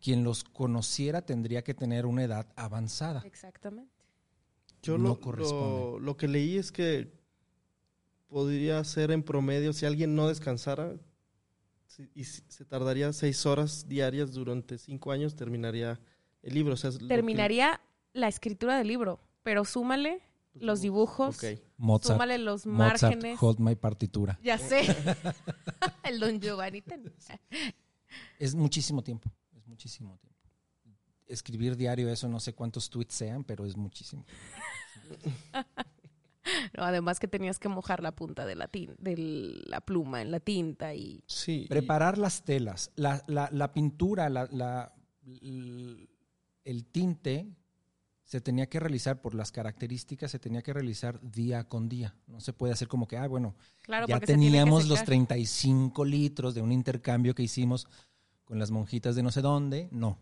quien 0.00 0.24
los 0.24 0.44
conociera 0.44 1.22
tendría 1.22 1.62
que 1.62 1.74
tener 1.74 2.06
una 2.06 2.24
edad 2.24 2.46
avanzada. 2.56 3.22
Exactamente. 3.24 3.92
Yo 4.82 4.96
no 4.98 5.08
lo, 5.10 5.20
corresponde. 5.20 5.80
lo, 5.80 5.98
lo 5.98 6.16
que 6.16 6.28
leí 6.28 6.56
es 6.56 6.70
que 6.70 7.12
podría 8.28 8.82
ser 8.84 9.10
en 9.10 9.22
promedio, 9.22 9.72
si 9.72 9.86
alguien 9.86 10.14
no 10.14 10.28
descansara 10.28 10.94
si- 11.86 12.08
y 12.14 12.24
si- 12.24 12.42
se 12.48 12.64
tardaría 12.64 13.12
seis 13.12 13.44
horas 13.46 13.88
diarias 13.88 14.32
durante 14.34 14.76
cinco 14.78 15.10
años, 15.10 15.34
terminaría 15.34 15.98
el 16.42 16.54
libro. 16.54 16.74
O 16.74 16.76
sea, 16.76 16.90
es 16.90 16.96
lo 17.00 17.08
que- 17.08 17.14
Terminaría 17.14 17.80
la 18.12 18.28
escritura 18.28 18.76
del 18.78 18.86
libro, 18.88 19.18
pero 19.42 19.64
súmale 19.64 20.20
los 20.54 20.80
dibujos, 20.80 21.36
Ok. 21.42 21.58
Mozart, 21.78 22.14
súmale 22.14 22.38
los 22.38 22.66
Mozart, 22.66 23.02
márgenes. 23.02 23.38
hold 23.42 23.58
my 23.60 23.74
partitura. 23.74 24.38
Ya 24.42 24.58
sé. 24.58 24.82
el 26.04 26.20
Don 26.20 26.40
Giovanni. 26.40 26.82
ten- 26.82 27.12
Es 28.38 28.54
muchísimo 28.54 29.02
tiempo, 29.02 29.30
muchísimo 29.78 30.18
tiempo. 30.18 30.36
Escribir 31.28 31.76
diario 31.76 32.08
eso, 32.10 32.28
no 32.28 32.40
sé 32.40 32.52
cuántos 32.52 32.90
tweets 32.90 33.14
sean, 33.14 33.44
pero 33.44 33.64
es 33.64 33.76
muchísimo. 33.76 34.24
No, 36.78 36.84
además 36.84 37.20
que 37.20 37.28
tenías 37.28 37.58
que 37.58 37.68
mojar 37.68 38.02
la 38.02 38.12
punta 38.12 38.46
de 38.46 38.54
la, 38.54 38.68
tin- 38.72 38.96
de 38.98 39.16
la 39.66 39.82
pluma 39.82 40.22
en 40.22 40.30
la 40.30 40.40
tinta 40.40 40.94
y 40.94 41.22
Sí. 41.26 41.64
y- 41.64 41.68
Preparar 41.68 42.16
las 42.16 42.42
telas, 42.42 42.90
la, 42.96 43.22
la- 43.26 43.50
la 43.52 43.70
pintura, 43.74 44.30
la- 44.30 44.48
la- 44.50 44.94
l- 45.42 46.08
el 46.64 46.86
tinte 46.86 47.54
se 48.24 48.40
tenía 48.40 48.66
que 48.66 48.80
realizar 48.80 49.20
por 49.20 49.34
las 49.34 49.52
características, 49.52 50.30
se 50.30 50.38
tenía 50.38 50.62
que 50.62 50.72
realizar 50.72 51.20
día 51.20 51.64
con 51.68 51.86
día. 51.90 52.16
No 52.26 52.40
se 52.40 52.54
puede 52.54 52.72
hacer 52.72 52.88
como 52.88 53.06
que, 53.06 53.18
ah, 53.18 53.26
bueno, 53.28 53.54
claro, 53.82 54.06
ya 54.06 54.18
teníamos 54.18 54.86
los 54.88 55.00
secar. 55.00 55.06
35 55.06 56.02
litros 56.06 56.54
de 56.54 56.62
un 56.62 56.72
intercambio 56.72 57.34
que 57.34 57.42
hicimos 57.42 57.86
con 58.48 58.58
las 58.58 58.70
monjitas 58.70 59.14
de 59.14 59.22
no 59.22 59.30
sé 59.30 59.42
dónde. 59.42 59.88
No. 59.92 60.18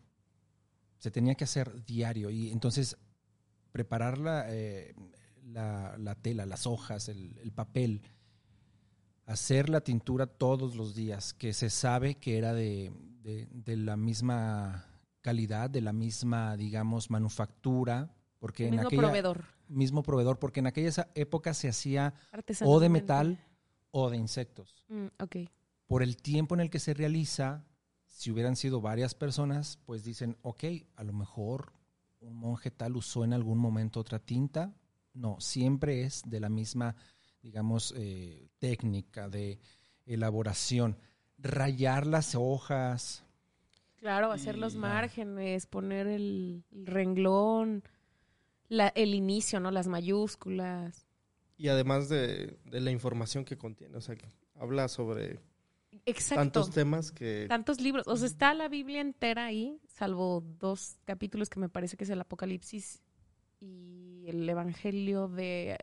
Se 0.98 1.12
tenía 1.12 1.36
que 1.36 1.44
hacer 1.44 1.84
diario. 1.84 2.28
Y 2.30 2.50
entonces, 2.50 2.96
preparar 3.70 4.18
la, 4.18 4.46
eh, 4.48 4.94
la, 5.44 5.96
la 5.96 6.16
tela, 6.16 6.44
las 6.44 6.66
hojas, 6.66 7.08
el, 7.08 7.38
el 7.38 7.52
papel, 7.52 8.02
hacer 9.26 9.68
la 9.68 9.80
tintura 9.80 10.26
todos 10.26 10.74
los 10.74 10.94
días, 10.94 11.34
que 11.34 11.52
se 11.52 11.70
sabe 11.70 12.16
que 12.16 12.36
era 12.38 12.52
de, 12.52 12.92
de- 13.22 13.46
de 13.52 13.76
la 13.76 13.96
misma 13.96 14.86
calidad, 15.20 15.68
de 15.70 15.80
la 15.80 15.92
misma, 15.92 16.56
digamos, 16.56 17.10
manufactura, 17.10 18.12
porque 18.38 18.64
El 18.64 18.68
en 18.68 18.74
mismo 18.76 18.88
aquella 18.88 19.02
proveedor. 19.02 19.44
mismo 19.68 20.02
proveedor, 20.02 20.38
porque 20.38 20.60
en 20.60 20.66
aquella 20.68 21.08
época 21.14 21.54
se 21.54 21.68
hacía 21.68 22.14
o 22.62 22.80
de 22.80 22.88
metal 22.88 23.38
o 23.90 24.10
de 24.10 24.16
insectos. 24.16 24.84
Mm. 24.88 25.06
Por 25.86 26.02
el 26.02 26.16
tiempo 26.16 26.54
en 26.54 26.60
el 26.60 26.70
que 26.70 26.78
se 26.80 26.94
realiza, 26.94 27.64
si 28.16 28.30
hubieran 28.30 28.56
sido 28.56 28.80
varias 28.80 29.14
personas, 29.14 29.78
pues 29.84 30.02
dicen, 30.02 30.38
ok, 30.40 30.64
a 30.96 31.04
lo 31.04 31.12
mejor 31.12 31.72
un 32.20 32.34
monje 32.34 32.70
tal 32.70 32.96
usó 32.96 33.24
en 33.24 33.34
algún 33.34 33.58
momento 33.58 34.00
otra 34.00 34.18
tinta. 34.18 34.74
No, 35.12 35.38
siempre 35.38 36.02
es 36.02 36.22
de 36.24 36.40
la 36.40 36.48
misma, 36.48 36.96
digamos, 37.42 37.92
eh, 37.94 38.48
técnica 38.58 39.28
de 39.28 39.58
elaboración. 40.06 40.96
Rayar 41.38 42.06
las 42.06 42.34
hojas, 42.34 43.22
Claro, 43.96 44.30
hacer 44.32 44.56
Y- 44.56 44.60
los 44.60 44.76
márgenes, 44.76 45.66
poner 45.66 46.06
el, 46.06 46.64
el 46.72 46.86
renglón, 46.86 47.82
la- 48.68 48.88
el 48.94 49.14
inicio, 49.14 49.60
¿no? 49.60 49.70
Las 49.70 49.88
mayúsculas. 49.88 51.06
Y 51.58 51.68
además 51.68 52.08
de, 52.08 52.58
de 52.64 52.80
la 52.80 52.90
información 52.90 53.44
que 53.44 53.58
contiene, 53.58 53.96
o 53.96 54.00
sea, 54.00 54.16
que 54.16 54.26
habla 54.54 54.88
sobre 54.88 55.40
Exacto. 56.04 56.40
tantos 56.40 56.70
temas 56.70 57.10
que... 57.10 57.46
Tantos 57.48 57.80
libros. 57.80 58.06
O 58.06 58.16
sea, 58.16 58.26
está 58.26 58.54
la 58.54 58.68
Biblia 58.68 59.00
entera 59.00 59.46
ahí, 59.46 59.80
salvo 59.88 60.42
dos 60.58 60.98
capítulos 61.04 61.48
que 61.48 61.58
me 61.58 61.68
parece 61.68 61.96
que 61.96 62.04
es 62.04 62.10
el 62.10 62.20
Apocalipsis 62.20 63.02
y 63.60 64.24
el 64.26 64.48
Evangelio 64.48 65.28
de... 65.28 65.72
eh, 65.72 65.76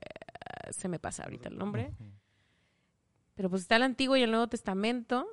se 0.72 0.88
me 0.88 1.00
pasa 1.00 1.24
ahorita 1.24 1.50
el 1.50 1.58
nombre. 1.58 1.94
Pero 3.36 3.50
pues 3.50 3.64
está 3.64 3.76
el 3.78 3.84
Antiguo 3.84 4.16
y 4.16 4.22
el 4.22 4.32
Nuevo 4.32 4.48
Testamento. 4.48 5.26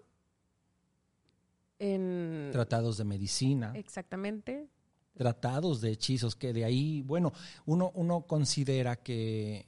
En... 1.78 2.48
tratados 2.52 2.96
de 2.98 3.04
medicina. 3.04 3.72
Exactamente. 3.74 4.68
tratados 5.14 5.80
de 5.80 5.90
hechizos, 5.90 6.34
que 6.34 6.52
de 6.52 6.64
ahí, 6.64 7.02
bueno, 7.02 7.32
uno, 7.66 7.90
uno 7.94 8.22
considera 8.22 8.96
que, 8.96 9.66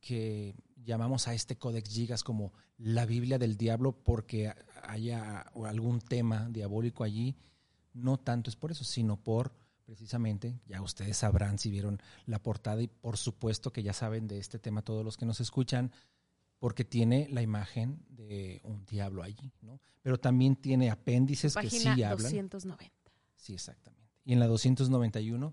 que 0.00 0.54
llamamos 0.84 1.28
a 1.28 1.34
este 1.34 1.56
Codex 1.56 1.88
Gigas 1.90 2.22
como 2.24 2.52
la 2.78 3.06
Biblia 3.06 3.38
del 3.38 3.56
diablo 3.56 3.92
porque 3.92 4.52
haya 4.82 5.40
algún 5.66 6.00
tema 6.00 6.48
diabólico 6.50 7.04
allí. 7.04 7.36
No 7.92 8.18
tanto 8.18 8.50
es 8.50 8.56
por 8.56 8.70
eso, 8.70 8.84
sino 8.84 9.16
por 9.16 9.52
precisamente, 9.84 10.60
ya 10.66 10.80
ustedes 10.82 11.16
sabrán 11.16 11.58
si 11.58 11.68
vieron 11.68 12.00
la 12.26 12.40
portada 12.40 12.80
y 12.80 12.86
por 12.86 13.16
supuesto 13.16 13.72
que 13.72 13.82
ya 13.82 13.92
saben 13.92 14.28
de 14.28 14.38
este 14.38 14.60
tema 14.60 14.82
todos 14.82 15.04
los 15.04 15.16
que 15.16 15.26
nos 15.26 15.40
escuchan, 15.40 15.90
porque 16.60 16.84
tiene 16.84 17.26
la 17.28 17.42
imagen 17.42 17.98
de 18.08 18.60
un 18.62 18.84
diablo 18.86 19.24
allí, 19.24 19.50
¿no? 19.62 19.80
Pero 20.02 20.20
también 20.20 20.54
tiene 20.54 20.90
apéndices 20.90 21.56
que 21.56 21.68
sí 21.68 21.88
hablan. 21.88 22.18
290. 22.18 22.94
Sí, 23.34 23.54
exactamente. 23.54 24.08
Y 24.24 24.32
en 24.34 24.38
la 24.38 24.46
291, 24.46 25.52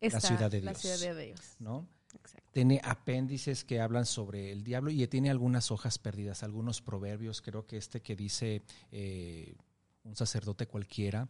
Está 0.00 0.20
ciudad 0.20 0.50
de 0.50 0.62
La 0.62 0.72
Dios. 0.72 0.82
ciudad 0.82 1.14
de 1.14 1.26
Dios. 1.26 1.40
¿no? 1.60 1.86
Exacto. 2.14 2.50
Tiene 2.52 2.80
apéndices 2.84 3.64
que 3.64 3.80
hablan 3.80 4.06
sobre 4.06 4.52
el 4.52 4.64
diablo 4.64 4.90
y 4.90 5.06
tiene 5.06 5.30
algunas 5.30 5.70
hojas 5.70 5.98
perdidas, 5.98 6.42
algunos 6.42 6.82
proverbios. 6.82 7.42
Creo 7.42 7.66
que 7.66 7.76
este 7.76 8.00
que 8.02 8.16
dice 8.16 8.62
eh, 8.90 9.54
un 10.04 10.16
sacerdote 10.16 10.66
cualquiera, 10.66 11.28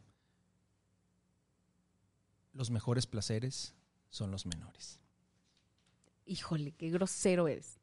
los 2.53 2.71
mejores 2.71 3.07
placeres 3.07 3.75
son 4.09 4.31
los 4.31 4.47
menores. 4.47 4.99
Híjole, 6.27 6.73
qué 6.73 6.91
grosero 6.91 7.49
eres. 7.49 7.79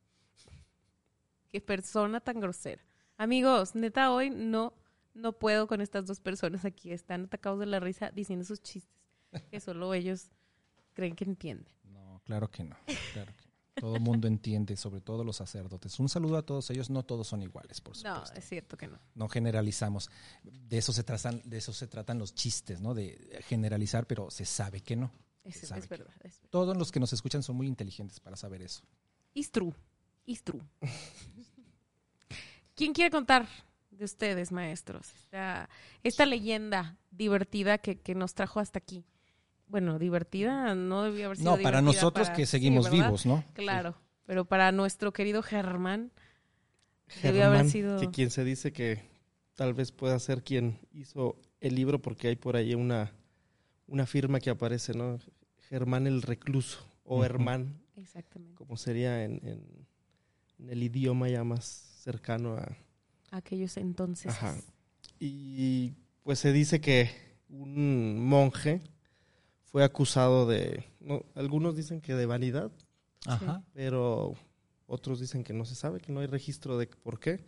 Qué 1.50 1.62
persona 1.62 2.20
tan 2.20 2.39
grosera. 2.39 2.84
Amigos, 3.18 3.75
neta, 3.75 4.12
hoy 4.12 4.30
no, 4.30 4.74
no 5.13 5.34
puedo 5.34 5.68
con 5.68 5.82
estas 5.82 6.06
dos 6.06 6.20
personas 6.20 6.66
aquí. 6.66 6.92
Están 6.92 7.25
atacados 7.25 7.60
de 7.60 7.66
la 7.66 7.80
risa 7.80 8.12
diciendo 8.12 8.46
sus 8.46 8.62
chistes. 8.62 8.96
Que 9.51 9.60
solo 9.60 9.94
ellos 9.94 10.30
creen 10.94 11.16
que 11.16 11.24
entienden. 11.24 11.76
No, 12.27 12.36
claro 12.36 12.51
que 12.51 12.63
no. 12.63 12.75
Claro 13.13 13.31
que 13.36 13.41
no. 13.46 13.48
Todo 13.81 13.96
el 13.96 14.01
mundo 14.01 14.27
entiende, 14.27 14.75
sobre 14.75 15.01
todo 15.01 15.24
los 15.24 15.36
sacerdotes. 15.38 16.00
Un 16.00 16.10
saludo 16.10 16.38
a 16.38 16.41
todos 16.41 16.69
ellos. 16.72 16.89
No 16.89 17.03
todos 17.03 17.27
son 17.27 17.43
iguales, 17.43 17.79
por 17.79 17.96
No, 18.03 18.15
supuesto. 18.15 18.39
es 18.39 18.46
cierto 18.50 18.75
que 18.75 18.88
no. 18.88 19.00
no 19.13 19.29
generalizamos. 19.29 20.10
De 20.43 20.77
eso 20.79 20.91
se 20.93 21.03
tratan, 21.03 21.41
de 21.46 21.57
eso 21.57 21.72
se 21.74 21.86
tratan 21.88 22.17
los 22.17 22.34
chistes, 22.34 22.81
¿no? 22.81 22.93
De 22.96 23.39
generalizar, 23.48 24.07
pero 24.07 24.31
se 24.31 24.46
sabe 24.46 24.81
que 24.81 24.96
no. 24.96 25.12
Es, 25.43 25.62
es 25.63 25.69
que- 25.72 25.88
verdad. 25.88 26.12
Es, 26.24 26.34
verdad. 26.39 26.50
Todos 26.50 26.75
los 26.75 26.91
que 26.91 27.00
nos 27.00 27.13
escuchan 27.13 27.43
son 27.43 27.55
muy 27.55 27.67
inteligentes 27.67 28.19
para 28.19 28.36
saber 28.36 28.63
eso. 28.63 28.81
It's 29.36 29.51
true. 29.51 29.74
It's 30.25 30.43
true. 30.43 30.62
¿Quién 32.75 32.93
quiere 32.93 33.10
contar 33.12 33.48
de 33.91 34.05
ustedes, 34.05 34.51
maestros? 34.51 35.12
Esta, 35.15 35.69
esta 36.03 36.25
leyenda 36.25 36.98
divertida 37.12 37.77
que, 37.77 38.00
que 38.00 38.13
nos 38.15 38.34
trajo 38.34 38.60
hasta 38.60 38.79
aquí. 38.79 39.03
Bueno, 39.67 40.00
divertida 40.00 40.74
no 40.75 41.03
debía 41.03 41.25
haber 41.25 41.38
sido 41.38 41.57
No, 41.57 41.62
para 41.62 41.81
nosotros 41.81 42.27
para- 42.27 42.36
que 42.36 42.45
seguimos 42.45 42.89
vivos, 42.89 43.25
¿no? 43.25 43.43
Claro, 43.53 43.95
pero 44.25 44.45
para 44.45 44.71
nuestro 44.71 45.12
querido 45.13 45.41
Germán, 45.43 46.12
Debió 47.24 47.45
haber 47.45 47.69
sido- 47.69 48.00
que 48.00 48.09
quien 48.12 48.29
se 48.29 48.43
dice 48.43 48.74
que 48.74 49.01
tal 49.55 49.74
vez 49.74 49.91
pueda 49.93 50.19
ser 50.19 50.43
quien 50.43 50.77
hizo 50.91 51.38
el 51.62 51.75
libro 51.75 52.01
porque 52.01 52.27
hay 52.27 52.36
por 52.36 52.55
ahí 52.57 52.75
una, 52.75 53.13
una 53.88 54.05
firma 54.05 54.39
que 54.41 54.50
aparece, 54.50 54.93
¿no? 54.93 55.17
Germán 55.69 56.05
el 56.07 56.21
recluso 56.21 56.79
o. 57.05 57.24
Hermán, 57.24 57.81
exactamente, 57.95 58.55
como 58.55 58.75
sería 58.77 59.24
en, 59.24 59.39
en- 59.45 59.88
en 60.59 60.69
el 60.69 60.83
idioma 60.83 61.29
ya 61.29 61.43
más 61.45 61.63
cercano 61.65 62.57
a... 62.57 62.77
aquellos 63.31 63.77
entonces. 63.77 64.31
Ajá. 64.31 64.55
Y 65.19 65.93
pues 66.24 66.39
se 66.39 66.51
dice 66.51 66.81
que 66.81 67.09
un 67.50 68.19
monje 68.19 68.81
fue 69.71 69.83
acusado 69.83 70.45
de, 70.47 70.83
no, 71.00 71.24
algunos 71.36 71.75
dicen 71.75 72.01
que 72.01 72.15
de 72.15 72.25
vanidad, 72.25 72.71
Ajá. 73.25 73.63
pero 73.74 74.33
otros 74.88 75.19
dicen 75.19 75.43
que 75.43 75.53
no 75.53 75.65
se 75.65 75.75
sabe, 75.75 76.00
que 76.00 76.12
no 76.12 76.21
hay 76.21 76.27
registro 76.27 76.77
de 76.77 76.88
por 76.88 77.19
qué, 77.19 77.43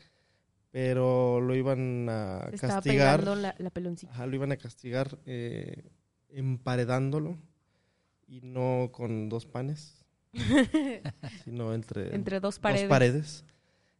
pero 0.71 1.41
lo 1.41 1.55
iban 1.55 2.07
a 2.09 2.49
castigar, 2.51 2.83
pegando 2.83 3.35
la, 3.35 3.55
la 3.57 3.69
peloncita. 3.69 4.11
ajá, 4.11 4.27
lo 4.27 4.35
iban 4.35 4.51
a 4.51 4.57
castigar 4.57 5.17
eh, 5.25 5.89
emparedándolo 6.29 7.37
y 8.27 8.41
no 8.41 8.89
con 8.91 9.29
dos 9.29 9.45
panes, 9.45 10.05
sino 11.43 11.73
entre, 11.73 12.13
Entre 12.13 12.39
dos 12.39 12.59
paredes, 12.59 13.45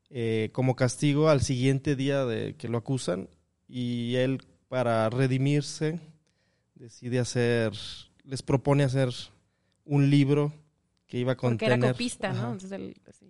eh, 0.09 0.49
como 0.53 0.75
castigo 0.75 1.29
al 1.29 1.41
siguiente 1.41 1.95
día 1.95 2.25
de 2.25 2.55
que 2.55 2.67
lo 2.67 2.77
acusan 2.77 3.29
y 3.67 4.15
él 4.15 4.41
para 4.67 5.09
redimirse 5.09 5.99
decide 6.75 7.19
hacer, 7.19 7.73
les 8.29 8.41
propone 8.41 8.83
hacer 8.83 9.09
un 9.86 10.09
libro 10.09 10.53
que 11.07 11.17
iba 11.17 11.33
a 11.33 11.36
Porque 11.36 11.48
contener, 11.48 11.79
era 11.79 11.91
copista, 11.93 12.33
¿no? 12.33 12.53
Entonces 12.53 12.71
así, 13.07 13.25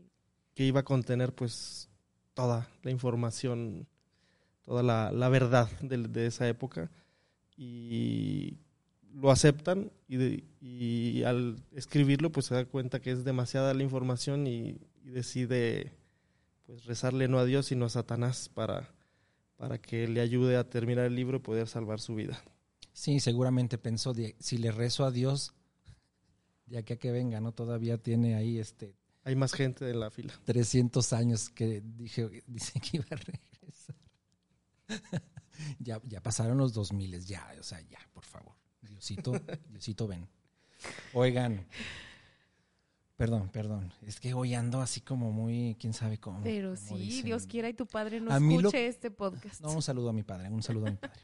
que 0.55 0.65
iba 0.65 0.81
a 0.81 0.83
contener 0.83 1.33
pues 1.33 1.89
toda 2.33 2.67
la 2.83 2.91
información, 2.91 3.87
toda 4.63 4.83
la, 4.83 5.11
la 5.11 5.29
verdad 5.29 5.69
de, 5.81 5.97
de 5.97 6.27
esa 6.27 6.47
época 6.47 6.91
y 7.57 8.57
lo 9.13 9.31
aceptan 9.31 9.91
y, 10.07 10.17
de- 10.17 10.43
y 10.61 11.23
al 11.23 11.57
escribirlo 11.75 12.31
pues 12.31 12.47
se 12.47 12.55
da 12.55 12.65
cuenta 12.65 13.01
que 13.01 13.11
es 13.11 13.23
demasiada 13.23 13.73
la 13.73 13.83
información 13.83 14.47
y, 14.47 14.77
y 15.03 15.09
decide 15.11 15.93
pues 16.65 16.85
rezarle 16.85 17.27
no 17.27 17.39
a 17.39 17.45
Dios 17.45 17.67
sino 17.67 17.85
a 17.85 17.89
Satanás 17.89 18.49
para, 18.53 18.89
para 19.57 19.79
que 19.79 20.07
le 20.07 20.21
ayude 20.21 20.57
a 20.57 20.69
terminar 20.69 21.05
el 21.05 21.15
libro 21.15 21.37
y 21.37 21.41
poder 21.41 21.67
salvar 21.67 21.99
su 21.99 22.15
vida. 22.15 22.43
Sí, 22.99 23.21
seguramente 23.21 23.77
pensó, 23.77 24.13
de, 24.13 24.35
si 24.41 24.57
le 24.57 24.73
rezo 24.73 25.05
a 25.05 25.11
Dios, 25.11 25.53
de 26.65 26.79
aquí 26.79 26.91
a 26.91 26.99
que 26.99 27.13
venga, 27.13 27.39
¿no? 27.39 27.53
Todavía 27.53 27.97
tiene 27.97 28.35
ahí 28.35 28.59
este 28.59 28.93
Hay 29.23 29.37
más 29.37 29.53
gente 29.53 29.89
en 29.89 30.01
la 30.01 30.11
fila. 30.11 30.33
300 30.43 31.13
años 31.13 31.49
que 31.49 31.81
dije, 31.81 32.43
dice 32.47 32.77
que 32.81 32.97
iba 32.97 33.05
a 33.09 33.15
regresar. 33.15 33.95
ya, 35.79 36.01
ya 36.03 36.21
pasaron 36.21 36.57
los 36.57 36.73
2000, 36.73 37.23
ya, 37.25 37.55
o 37.57 37.63
sea, 37.63 37.79
ya, 37.79 37.99
por 38.11 38.25
favor. 38.25 38.53
Diosito, 38.81 39.31
Diosito, 39.69 40.05
ven. 40.05 40.27
Oigan, 41.13 41.65
perdón, 43.15 43.47
perdón, 43.47 43.93
es 44.05 44.19
que 44.19 44.33
hoy 44.33 44.55
ando 44.55 44.81
así 44.81 44.99
como 44.99 45.31
muy, 45.31 45.77
quién 45.79 45.93
sabe 45.93 46.17
cómo. 46.17 46.43
Pero 46.43 46.75
sí, 46.75 46.97
dicen. 46.97 47.25
Dios 47.27 47.47
quiera 47.47 47.69
y 47.69 47.73
tu 47.73 47.87
padre 47.87 48.19
no 48.19 48.37
lo- 48.37 48.57
escuche 48.67 48.87
este 48.87 49.09
podcast. 49.09 49.61
No, 49.61 49.71
un 49.71 49.81
saludo 49.81 50.09
a 50.09 50.13
mi 50.13 50.23
padre, 50.23 50.49
un 50.49 50.61
saludo 50.61 50.87
a 50.87 50.91
mi 50.91 50.97
padre. 50.97 51.21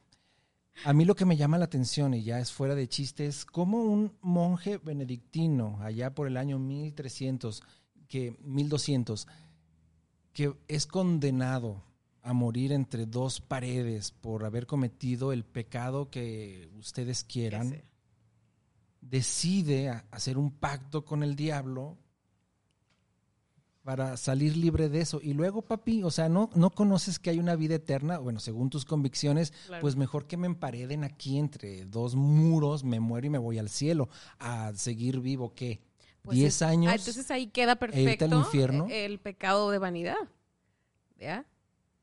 A 0.84 0.94
mí 0.94 1.06
lo 1.06 1.16
que 1.16 1.26
me 1.26 1.38
llama 1.38 1.58
la 1.58 1.66
atención, 1.66 2.14
y 2.14 2.24
ya 2.24 2.40
es 2.40 2.52
fuera 2.52 2.76
de 2.76 2.88
chiste, 2.88 3.26
es 3.26 3.46
cómo 3.46 3.84
un 3.84 4.14
monje 4.22 4.78
benedictino, 4.78 5.80
allá 5.82 6.14
por 6.14 6.28
el 6.28 6.38
año 6.38 6.60
1300, 6.60 7.64
que, 8.08 8.38
1200, 8.42 9.28
que 10.34 10.54
es 10.68 10.86
condenado 10.86 11.84
a 12.22 12.34
morir 12.34 12.72
entre 12.72 13.06
dos 13.06 13.40
paredes 13.40 14.12
por 14.12 14.46
haber 14.46 14.66
cometido 14.66 15.32
el 15.32 15.46
pecado 15.46 16.10
que 16.10 16.70
ustedes 16.78 17.24
quieran, 17.24 17.84
decide 19.02 19.90
hacer 20.12 20.38
un 20.38 20.52
pacto 20.52 21.06
con 21.06 21.24
el 21.24 21.36
diablo 21.36 21.98
para 23.86 24.18
salir 24.18 24.58
libre 24.58 24.90
de 24.90 25.00
eso. 25.00 25.20
Y 25.22 25.34
luego, 25.34 25.62
papi, 25.62 26.04
o 26.04 26.10
sea, 26.10 26.28
no, 26.28 26.50
no 26.56 26.72
conoces 26.72 27.20
que 27.20 27.30
hay 27.30 27.38
una 27.40 27.56
vida 27.56 27.76
eterna, 27.76 28.18
bueno, 28.18 28.40
según 28.40 28.72
tus 28.72 28.84
convicciones, 28.84 29.52
Claro. 29.68 29.82
pues 29.82 29.96
mejor 29.96 30.26
que 30.26 30.38
me 30.38 30.48
empareden 30.48 31.04
aquí 31.04 31.38
entre 31.38 31.86
dos 31.86 32.16
muros, 32.16 32.84
me 32.84 33.00
muero 33.00 33.28
y 33.28 33.30
me 33.30 33.38
voy 33.38 33.60
al 33.60 33.70
cielo, 33.70 34.10
a 34.40 34.74
seguir 34.74 35.20
vivo, 35.20 35.54
¿qué? 35.54 35.80
Pues 36.24 36.36
¿Diez 36.36 36.56
es- 36.56 36.62
años? 36.64 36.92
ah, 36.92 36.96
entonces 36.96 37.30
ahí 37.30 37.46
queda 37.48 37.76
perfecto 37.76 38.26
infierno? 38.26 38.88
eh, 38.90 39.06
el 39.06 39.20
pecado 39.20 39.70
de 39.70 39.78
vanidad. 39.78 40.18
¿Ya? 41.20 41.46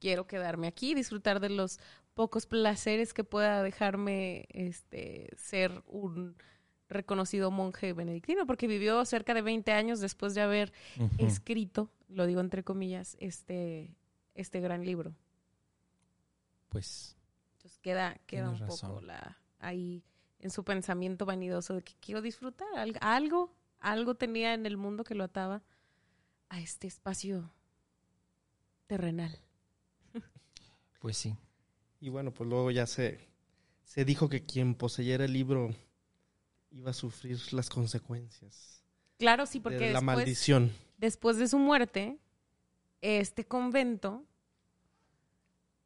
Quiero 0.01 0.27
quedarme 0.29 0.69
aquí, 0.69 0.95
disfrutar 0.95 1.41
de 1.41 1.49
los 1.51 1.81
pocos 2.15 2.47
placeres 2.47 3.13
que 3.13 3.25
pueda 3.25 3.61
dejarme 3.63 4.47
este 4.51 5.29
ser 5.37 5.83
un 5.89 6.37
reconocido 6.93 7.51
monje 7.51 7.93
benedictino, 7.93 8.47
porque 8.47 8.67
vivió 8.67 9.05
cerca 9.05 9.35
de 9.35 9.43
20 9.43 9.73
años 9.73 10.01
después 10.01 10.35
de 10.35 10.41
haber 10.43 10.73
escrito, 11.19 11.91
lo 12.09 12.27
digo 12.27 12.41
entre 12.41 12.63
comillas, 12.63 13.17
este, 13.21 13.95
este 14.35 14.61
gran 14.61 14.85
libro. 14.85 15.15
Pues 16.69 17.17
Entonces 17.57 17.79
queda, 17.81 18.19
queda 18.27 18.51
un 18.51 18.59
poco 18.67 19.01
la, 19.03 19.39
ahí 19.59 20.03
en 20.41 20.51
su 20.51 20.65
pensamiento 20.65 21.27
vanidoso 21.27 21.75
de 21.75 21.83
que 21.83 21.93
quiero 22.01 22.23
disfrutar. 22.23 22.69
Al- 22.77 22.99
Algo, 23.01 23.55
algo 23.81 24.15
tenía 24.15 24.55
en 24.55 24.67
el 24.67 24.77
mundo 24.77 25.05
que 25.05 25.15
lo 25.15 25.25
ataba 25.25 25.63
a 26.49 26.61
este 26.61 26.87
espacio 26.87 27.53
terrenal. 28.87 29.39
Pues 30.99 31.17
sí. 31.17 31.37
Y 32.01 32.09
bueno, 32.09 32.33
pues 32.33 32.49
luego 32.49 32.71
ya 32.71 32.87
se, 32.87 33.29
se 33.85 34.05
dijo 34.05 34.29
que 34.29 34.45
quien 34.45 34.75
poseyera 34.75 35.25
el 35.25 35.33
libro 35.33 35.75
iba 36.73 36.91
a 36.91 36.95
sufrir 36.95 37.39
las 37.53 37.69
consecuencias 37.71 38.83
Claro, 39.19 39.47
sí, 39.47 39.61
porque 39.61 39.77
de 39.79 39.93
la 39.93 40.01
después, 40.01 40.03
maldición. 40.03 40.73
después 40.99 41.37
de 41.37 41.47
su 41.49 41.59
muerte, 41.59 42.19
este 43.01 43.45
convento 43.47 44.25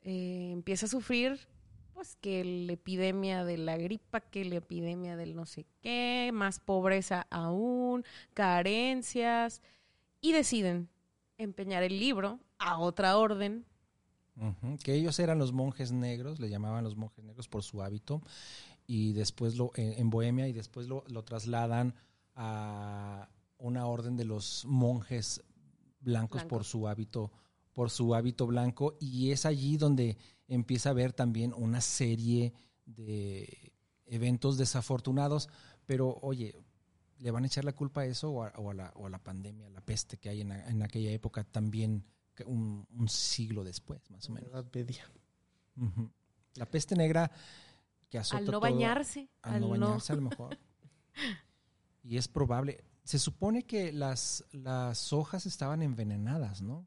eh, 0.03 0.51
empieza 0.53 0.87
a 0.87 0.89
sufrir 0.89 1.49
pues 1.93 2.17
que 2.17 2.45
la 2.45 2.73
epidemia 2.75 3.45
de 3.45 3.57
la 3.57 3.79
gripa, 3.79 4.21
que 4.21 4.45
la 4.45 4.57
epidemia 4.57 5.17
del 5.17 5.35
no 5.35 5.47
sé 5.47 5.65
qué, 5.81 6.31
más 6.33 6.61
pobreza 6.61 7.27
aún, 7.31 8.05
carencias, 8.35 9.63
y 10.21 10.33
deciden 10.33 10.91
empeñar 11.39 11.83
el 11.83 11.99
libro 11.99 12.39
a 12.59 12.79
otra 12.79 13.17
orden. 13.17 13.65
Que 14.85 14.95
ellos 14.95 15.19
eran 15.19 15.39
los 15.39 15.53
monjes 15.53 15.93
negros, 15.93 16.39
le 16.39 16.51
llamaban 16.51 16.85
los 16.85 16.97
monjes 16.97 17.25
negros 17.25 17.49
por 17.49 17.63
su 17.63 17.83
hábito, 17.83 18.21
y 18.87 19.13
después 19.13 19.57
lo, 19.57 19.73
en, 19.75 19.99
en 19.99 20.11
Bohemia, 20.11 20.49
y 20.49 20.53
después 20.53 20.87
lo, 20.87 21.05
lo 21.09 21.25
trasladan 21.25 21.95
a 22.35 23.29
una 23.59 23.87
orden 23.87 24.17
de 24.17 24.25
los 24.25 24.65
monjes 24.67 25.43
blancos 26.01 26.43
por 26.43 26.49
Blancos. 26.51 26.69
su 26.69 26.89
hábito, 26.89 27.33
por 27.73 27.91
su 27.91 28.15
hábito 28.15 28.47
blanco, 28.47 28.97
y 29.01 29.31
es 29.33 29.47
allí 29.47 29.77
donde 29.77 30.19
empieza 30.47 30.91
a 30.91 30.93
haber 30.93 31.13
también 31.13 31.53
una 31.55 31.81
serie 31.81 32.53
de 32.85 33.73
eventos 34.05 34.57
desafortunados, 34.59 35.49
pero 35.87 36.19
oye, 36.23 36.55
¿le 37.19 37.31
van 37.31 37.45
a 37.45 37.47
echar 37.47 37.65
la 37.65 37.73
culpa 37.75 38.03
a 38.03 38.07
eso 38.07 38.31
o 38.31 38.45
a, 38.45 38.53
o 38.57 38.71
a 38.71 38.75
la, 38.75 38.93
o 38.95 39.07
a 39.07 39.11
la 39.11 39.19
pandemia, 39.19 39.69
la 39.71 39.81
peste 39.81 40.19
que 40.19 40.29
hay 40.29 40.43
en, 40.43 40.53
en 40.53 40.83
aquella 40.83 41.11
época 41.11 41.43
también 41.45 42.05
un, 42.45 42.87
un 42.91 43.09
siglo 43.09 43.65
después, 43.65 44.09
más 44.11 44.29
o 44.29 44.33
menos? 44.33 44.51
Edad 44.53 44.67
Media. 44.73 45.11
Ujú. 45.77 46.11
La 46.55 46.67
peste 46.67 46.95
negra 46.95 47.31
que 48.11 48.19
azota 48.19 48.39
Al 48.39 48.45
no 48.47 48.51
todo- 48.53 48.61
bañarse, 48.61 49.29
al 49.43 49.61
no 49.61 49.69
bañarse 49.71 50.13
a 50.13 50.17
lo 50.17 50.23
mejor. 50.23 50.59
Y 52.03 52.19
es 52.19 52.29
probable. 52.29 52.85
Se 53.05 53.19
supone 53.19 53.65
que 53.65 53.93
las, 53.93 54.45
las 54.53 55.13
hojas 55.13 55.45
estaban 55.47 55.83
envenenadas, 55.83 56.63
¿no? 56.63 56.87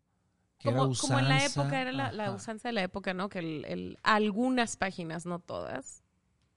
Que 0.57 0.69
era 0.69 0.79
como, 0.79 0.93
como 0.95 1.19
en 1.19 1.27
la 1.29 1.35
usanza, 1.37 1.61
época, 1.61 1.81
era 1.81 1.91
la, 1.91 2.11
la 2.11 2.31
usanza 2.31 2.69
de 2.69 2.73
la 2.73 2.83
época, 2.83 3.13
¿no? 3.13 3.29
Que 3.29 3.39
el, 3.39 3.65
el- 3.65 3.97
algunas 4.03 4.77
páginas, 4.77 5.25
no 5.25 5.39
todas, 5.39 6.03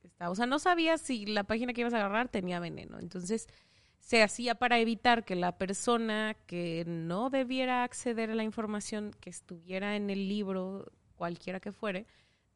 estaba, 0.02 0.30
o 0.30 0.34
sea, 0.34 0.46
no 0.46 0.58
sabías 0.58 1.00
si 1.00 1.26
la 1.26 1.44
página 1.44 1.72
que 1.72 1.80
ibas 1.80 1.92
a 1.94 1.96
agarrar 1.98 2.28
tenía 2.28 2.58
veneno. 2.60 2.98
Entonces, 3.00 3.48
se 4.00 4.22
hacía 4.22 4.56
para 4.56 4.78
evitar 4.80 5.24
que 5.24 5.36
la 5.36 5.58
persona 5.58 6.36
que 6.46 6.84
no 6.86 7.30
debiera 7.30 7.84
acceder 7.84 8.30
a 8.30 8.34
la 8.34 8.42
información 8.44 9.12
que 9.20 9.30
estuviera 9.30 9.94
en 9.96 10.10
el 10.10 10.28
libro, 10.28 10.90
cualquiera 11.16 11.60
que 11.60 11.70
fuere, 11.72 12.06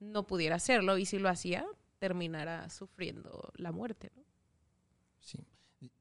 no 0.00 0.24
pudiera 0.26 0.56
hacerlo. 0.56 0.98
Y 0.98 1.06
si 1.06 1.18
lo 1.20 1.28
hacía, 1.28 1.64
terminara 1.98 2.68
sufriendo 2.70 3.52
la 3.56 3.72
muerte, 3.72 4.11
¿no? 4.14 4.22
Sí. 5.20 5.46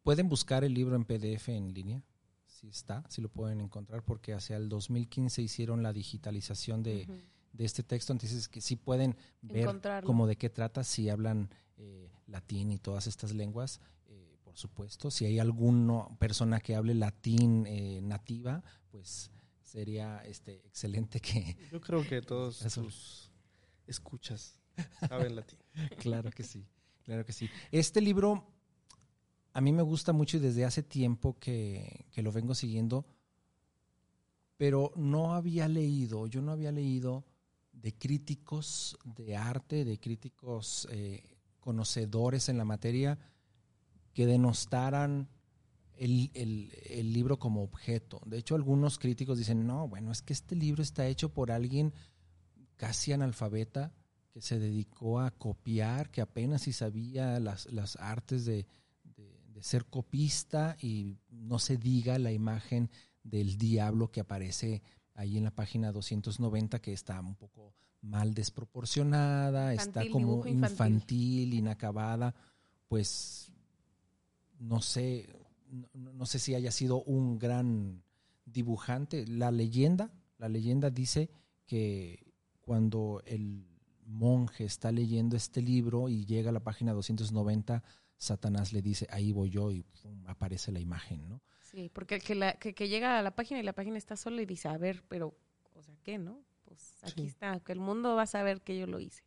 Pueden 0.04 0.30
buscar 0.30 0.64
el 0.64 0.74
libro 0.74 0.96
en 0.96 1.06
PDF 1.06 1.50
en 1.50 1.74
línea. 1.74 2.02
Sí 2.46 2.70
está, 2.70 3.04
sí 3.10 3.22
lo 3.22 3.30
pueden 3.30 3.60
encontrar 3.60 4.04
porque 4.04 4.34
hacia 4.34 4.56
el 4.58 4.70
2015 4.70 5.42
hicieron 5.42 5.84
la 5.84 5.92
digitalización 5.92 6.84
de, 6.84 7.08
de 7.52 7.66
este 7.66 7.84
texto, 7.84 8.14
entonces 8.14 8.48
que 8.48 8.62
sí 8.62 8.76
pueden 8.76 9.16
ver 9.42 9.68
como 10.04 10.28
de 10.28 10.38
qué 10.38 10.50
trata, 10.50 10.84
si 10.84 11.10
hablan 11.10 11.50
eh, 11.78 12.10
latín 12.28 12.72
y 12.72 12.78
todas 12.78 13.08
estas 13.08 13.34
lenguas, 13.34 13.82
eh, 14.08 14.38
por 14.44 14.58
supuesto. 14.58 15.12
Si 15.12 15.26
hay 15.26 15.40
alguna 15.40 16.08
persona 16.18 16.60
que 16.60 16.76
hable 16.76 16.94
latín 16.94 17.66
eh, 17.68 18.00
nativa, 18.02 18.64
pues 18.90 19.32
sería 19.62 20.20
este 20.26 20.66
excelente 20.66 21.20
que... 21.20 21.58
Yo 21.72 21.82
creo 21.82 22.08
que 22.08 22.22
todos 22.22 22.62
Eso. 22.66 22.84
tus 22.84 23.32
saben 25.08 25.36
latín. 25.36 25.60
claro 26.00 26.32
que 26.32 26.44
sí, 26.44 26.66
claro 27.04 27.26
que 27.26 27.34
sí. 27.34 27.50
Este 27.72 28.02
libro 28.02 28.48
a 29.56 29.62
mí 29.62 29.72
me 29.72 29.84
gusta 29.84 30.12
mucho 30.12 30.36
y 30.36 30.42
desde 30.42 30.66
hace 30.66 30.84
tiempo 30.84 31.40
que, 31.40 32.08
que 32.12 32.22
lo 32.22 32.34
vengo 32.34 32.54
siguiendo, 32.54 33.06
pero 34.58 34.92
no 34.98 35.34
había 35.34 35.70
leído, 35.70 36.28
yo 36.28 36.42
no 36.42 36.52
había 36.52 36.74
leído 36.74 37.26
de 37.72 37.94
críticos 37.94 38.98
de 39.04 39.38
arte, 39.38 39.86
de 39.86 39.98
críticos 39.98 40.88
eh, 40.92 41.38
conocedores 41.60 42.50
en 42.50 42.58
la 42.58 42.66
materia, 42.66 43.18
que 44.14 44.26
denostaran 44.26 45.30
el, 45.96 46.32
el, 46.34 46.74
el, 46.90 47.14
libro 47.14 47.40
como 47.40 47.64
objeto. 47.64 48.22
De 48.26 48.38
hecho, 48.38 48.56
algunos 48.56 49.00
críticos 49.00 49.38
dicen, 49.38 49.66
no, 49.66 49.88
bueno, 49.88 50.12
es 50.12 50.22
que 50.22 50.34
este 50.34 50.56
libro 50.56 50.84
está 50.84 51.08
hecho 51.08 51.34
por 51.34 51.52
alguien 51.52 51.94
casi 52.76 53.14
analfabeta 53.14 53.94
que 54.36 54.42
se 54.42 54.60
dedicó 54.60 55.22
a 55.22 55.32
copiar, 55.32 56.12
que 56.12 56.20
apenas 56.20 56.64
si 56.64 56.74
sabía 56.74 57.40
las, 57.40 57.72
las 57.72 57.96
artes 57.96 58.44
de, 58.44 58.68
de, 59.16 59.40
de, 59.48 59.64
ser 59.64 59.86
copista 59.86 60.76
y 60.82 61.16
no 61.30 61.58
se 61.58 61.78
diga 61.78 62.20
la 62.20 62.34
imagen 62.34 62.90
del 63.24 63.58
diablo 63.58 64.12
que 64.12 64.20
aparece 64.20 64.84
ahí 65.14 65.38
en 65.38 65.46
la 65.46 65.56
página 65.56 65.94
290 65.94 66.82
que 66.82 66.92
está 66.92 67.18
un 67.22 67.36
poco 67.36 67.74
mal 68.02 68.34
desproporcionada, 68.34 69.72
infantil, 69.72 70.02
está 70.02 70.12
como 70.12 70.46
infantil. 70.46 70.70
infantil, 70.70 71.54
inacabada, 71.54 72.36
pues 72.90 73.54
no 74.60 74.82
sé, 74.82 75.30
no, 75.94 76.12
no, 76.12 76.26
sé 76.26 76.40
si 76.40 76.56
haya 76.56 76.72
sido 76.74 77.02
un 77.04 77.40
gran 77.40 78.04
dibujante. 78.44 79.26
La 79.28 79.50
leyenda, 79.52 80.12
la 80.40 80.50
leyenda 80.50 80.90
dice 80.90 81.30
que 81.66 82.34
cuando 82.60 83.24
el 83.26 83.75
monje 84.06 84.66
está 84.66 84.92
leyendo 84.92 85.36
este 85.36 85.62
libro 85.62 86.10
y 86.10 86.26
llega 86.26 86.50
a 86.50 86.54
la 86.54 86.62
página 86.62 86.94
290, 86.94 87.84
Satanás 88.18 88.74
le 88.74 88.82
dice, 88.82 89.08
ahí 89.10 89.32
voy 89.32 89.50
yo 89.50 89.72
y 89.72 89.84
pum, 89.84 90.26
aparece 90.28 90.72
la 90.72 90.80
imagen, 90.80 91.28
¿no? 91.28 91.42
Sí, 91.62 91.90
porque 91.94 92.16
el 92.16 92.24
que, 92.24 92.36
la, 92.36 92.54
que, 92.54 92.74
que, 92.74 92.88
llega 92.88 93.20
a 93.20 93.22
la 93.22 93.36
página 93.36 93.60
y 93.60 93.64
la 93.64 93.74
página 93.74 93.98
está 93.98 94.16
sola 94.16 94.42
y 94.42 94.46
dice, 94.46 94.70
a 94.70 94.78
ver, 94.78 95.04
pero, 95.08 95.36
o 95.74 95.82
sea, 95.82 95.96
¿qué, 96.04 96.18
no? 96.18 96.42
Pues 96.64 96.98
aquí 97.04 97.24
sí. 97.24 97.28
está, 97.28 97.60
que 97.60 97.74
el 97.74 97.80
mundo 97.80 98.16
va 98.16 98.24
a 98.24 98.28
saber 98.28 98.62
que 98.62 98.78
yo 98.78 98.88
lo 98.88 99.00
hice. 99.00 99.24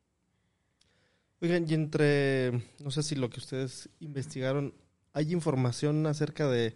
Oigan, 1.40 1.66
y 1.68 1.74
entre, 1.74 2.52
no 2.80 2.90
sé 2.90 3.02
si 3.02 3.14
lo 3.14 3.30
que 3.30 3.38
ustedes 3.38 3.90
investigaron, 4.00 4.74
¿hay 5.12 5.32
información 5.32 6.06
acerca 6.06 6.48
de 6.48 6.74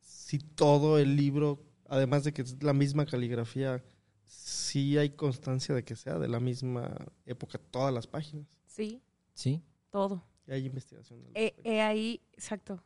si 0.00 0.38
todo 0.38 0.98
el 0.98 1.16
libro, 1.16 1.62
además 1.88 2.24
de 2.24 2.32
que 2.32 2.42
es 2.42 2.62
la 2.62 2.72
misma 2.72 3.06
caligrafía, 3.06 3.84
sí 4.28 4.98
hay 4.98 5.10
constancia 5.10 5.74
de 5.74 5.84
que 5.84 5.96
sea 5.96 6.18
de 6.18 6.28
la 6.28 6.40
misma 6.40 6.94
época 7.26 7.58
todas 7.58 7.92
las 7.92 8.06
páginas? 8.06 8.46
Sí. 8.66 9.02
Sí. 9.34 9.62
Todo. 9.90 10.22
Y 10.46 10.52
hay 10.52 10.66
investigación. 10.66 11.20
Eh, 11.34 11.54
eh, 11.64 11.80
ahí, 11.80 12.20
exacto. 12.32 12.82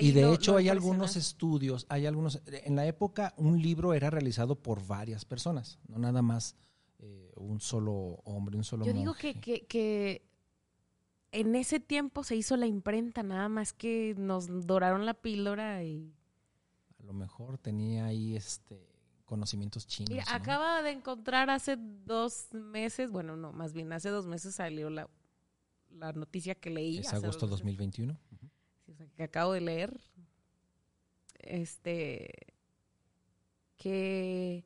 y 0.00 0.12
de 0.12 0.22
lo, 0.22 0.34
hecho 0.34 0.52
lo 0.52 0.58
hay 0.58 0.68
algunos 0.68 1.16
estudios, 1.16 1.86
hay 1.88 2.06
algunos, 2.06 2.40
en 2.46 2.76
la 2.76 2.86
época 2.86 3.34
un 3.36 3.60
libro 3.60 3.94
era 3.94 4.10
realizado 4.10 4.56
por 4.56 4.84
varias 4.86 5.24
personas, 5.24 5.78
no 5.86 5.98
nada 5.98 6.22
más 6.22 6.56
eh, 6.98 7.32
un 7.36 7.60
solo 7.60 8.20
hombre, 8.24 8.56
un 8.56 8.64
solo 8.64 8.84
Yo 8.84 8.92
monje. 8.92 9.00
digo 9.00 9.14
que, 9.14 9.40
que, 9.40 9.66
que, 9.66 10.22
en 11.30 11.54
ese 11.54 11.78
tiempo 11.78 12.24
se 12.24 12.34
hizo 12.34 12.56
la 12.56 12.66
imprenta, 12.66 13.22
nada 13.22 13.48
más 13.48 13.72
que 13.72 14.14
nos 14.16 14.66
doraron 14.66 15.06
la 15.06 15.14
píldora 15.14 15.84
y... 15.84 16.12
A 16.98 17.04
lo 17.04 17.12
mejor 17.12 17.58
tenía 17.58 18.06
ahí 18.06 18.34
este 18.34 18.97
conocimientos 19.28 19.86
chinos. 19.86 20.10
Mira, 20.10 20.24
¿no? 20.24 20.32
acaba 20.32 20.82
de 20.82 20.90
encontrar 20.90 21.50
hace 21.50 21.76
dos 21.78 22.48
meses, 22.52 23.10
bueno, 23.10 23.36
no, 23.36 23.52
más 23.52 23.74
bien 23.74 23.92
hace 23.92 24.08
dos 24.08 24.26
meses 24.26 24.54
salió 24.54 24.88
la, 24.88 25.08
la 25.90 26.12
noticia 26.12 26.54
que 26.54 26.70
leí. 26.70 26.98
Es 26.98 27.12
agosto 27.12 27.46
2021. 27.46 28.12
Uh 28.12 28.16
-huh. 28.16 28.50
sí, 28.86 28.92
o 28.92 28.94
sea, 28.96 29.06
que 29.14 29.22
acabo 29.22 29.52
de 29.52 29.60
leer. 29.60 30.00
Este. 31.40 32.54
Que 33.76 34.64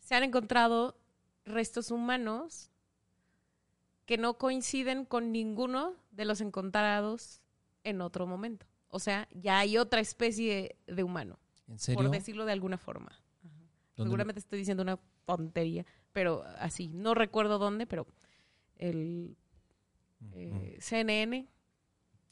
se 0.00 0.14
han 0.14 0.24
encontrado 0.24 0.98
restos 1.44 1.90
humanos 1.90 2.70
que 4.04 4.18
no 4.18 4.36
coinciden 4.36 5.04
con 5.04 5.32
ninguno 5.32 5.94
de 6.10 6.24
los 6.24 6.40
encontrados 6.40 7.40
en 7.84 8.00
otro 8.00 8.26
momento. 8.26 8.66
O 8.88 8.98
sea, 8.98 9.28
ya 9.32 9.60
hay 9.60 9.78
otra 9.78 10.00
especie 10.00 10.76
de 10.86 11.02
humano. 11.02 11.38
¿En 11.68 11.78
serio? 11.78 12.02
Por 12.02 12.10
decirlo 12.10 12.44
de 12.44 12.52
alguna 12.52 12.76
forma. 12.76 13.21
Seguramente 13.96 14.40
estoy 14.40 14.58
diciendo 14.58 14.82
una 14.82 14.98
tontería, 15.24 15.84
pero 16.12 16.44
así. 16.58 16.88
No 16.88 17.14
recuerdo 17.14 17.58
dónde, 17.58 17.86
pero 17.86 18.06
el 18.76 19.36
eh, 20.32 20.78
CNN. 20.80 21.48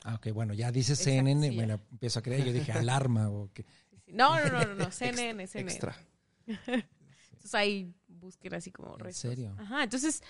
Ah, 0.04 0.14
ok, 0.14 0.32
bueno, 0.32 0.54
ya 0.54 0.72
dice 0.72 0.96
CNN, 0.96 1.50
sí, 1.50 1.56
me 1.56 1.66
la 1.66 1.74
empiezo 1.74 2.18
a 2.18 2.22
creer. 2.22 2.44
Yo 2.44 2.52
dije 2.52 2.72
alarma 2.72 3.30
o 3.30 3.50
qué. 3.52 3.64
No, 4.06 4.40
no, 4.40 4.50
no, 4.50 4.64
no, 4.64 4.74
no, 4.74 4.90
CNN. 4.90 5.46
CNN. 5.46 5.70
Extra. 5.72 5.96
Entonces 6.46 7.54
ahí 7.54 7.94
busquen 8.08 8.54
así 8.54 8.70
como 8.70 8.94
¿En 8.94 9.00
restos. 9.00 9.30
serio? 9.30 9.54
Ajá, 9.58 9.82
entonces, 9.82 10.22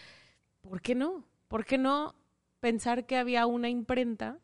¿por 0.61 0.81
qué 0.81 0.95
no? 0.95 1.25
¿Por 1.49 1.65
qué 1.65 1.77
no 1.77 2.15
pensar 2.61 3.05
que 3.07 3.17
había 3.17 3.47
una 3.47 3.69
imprenta 3.69 4.39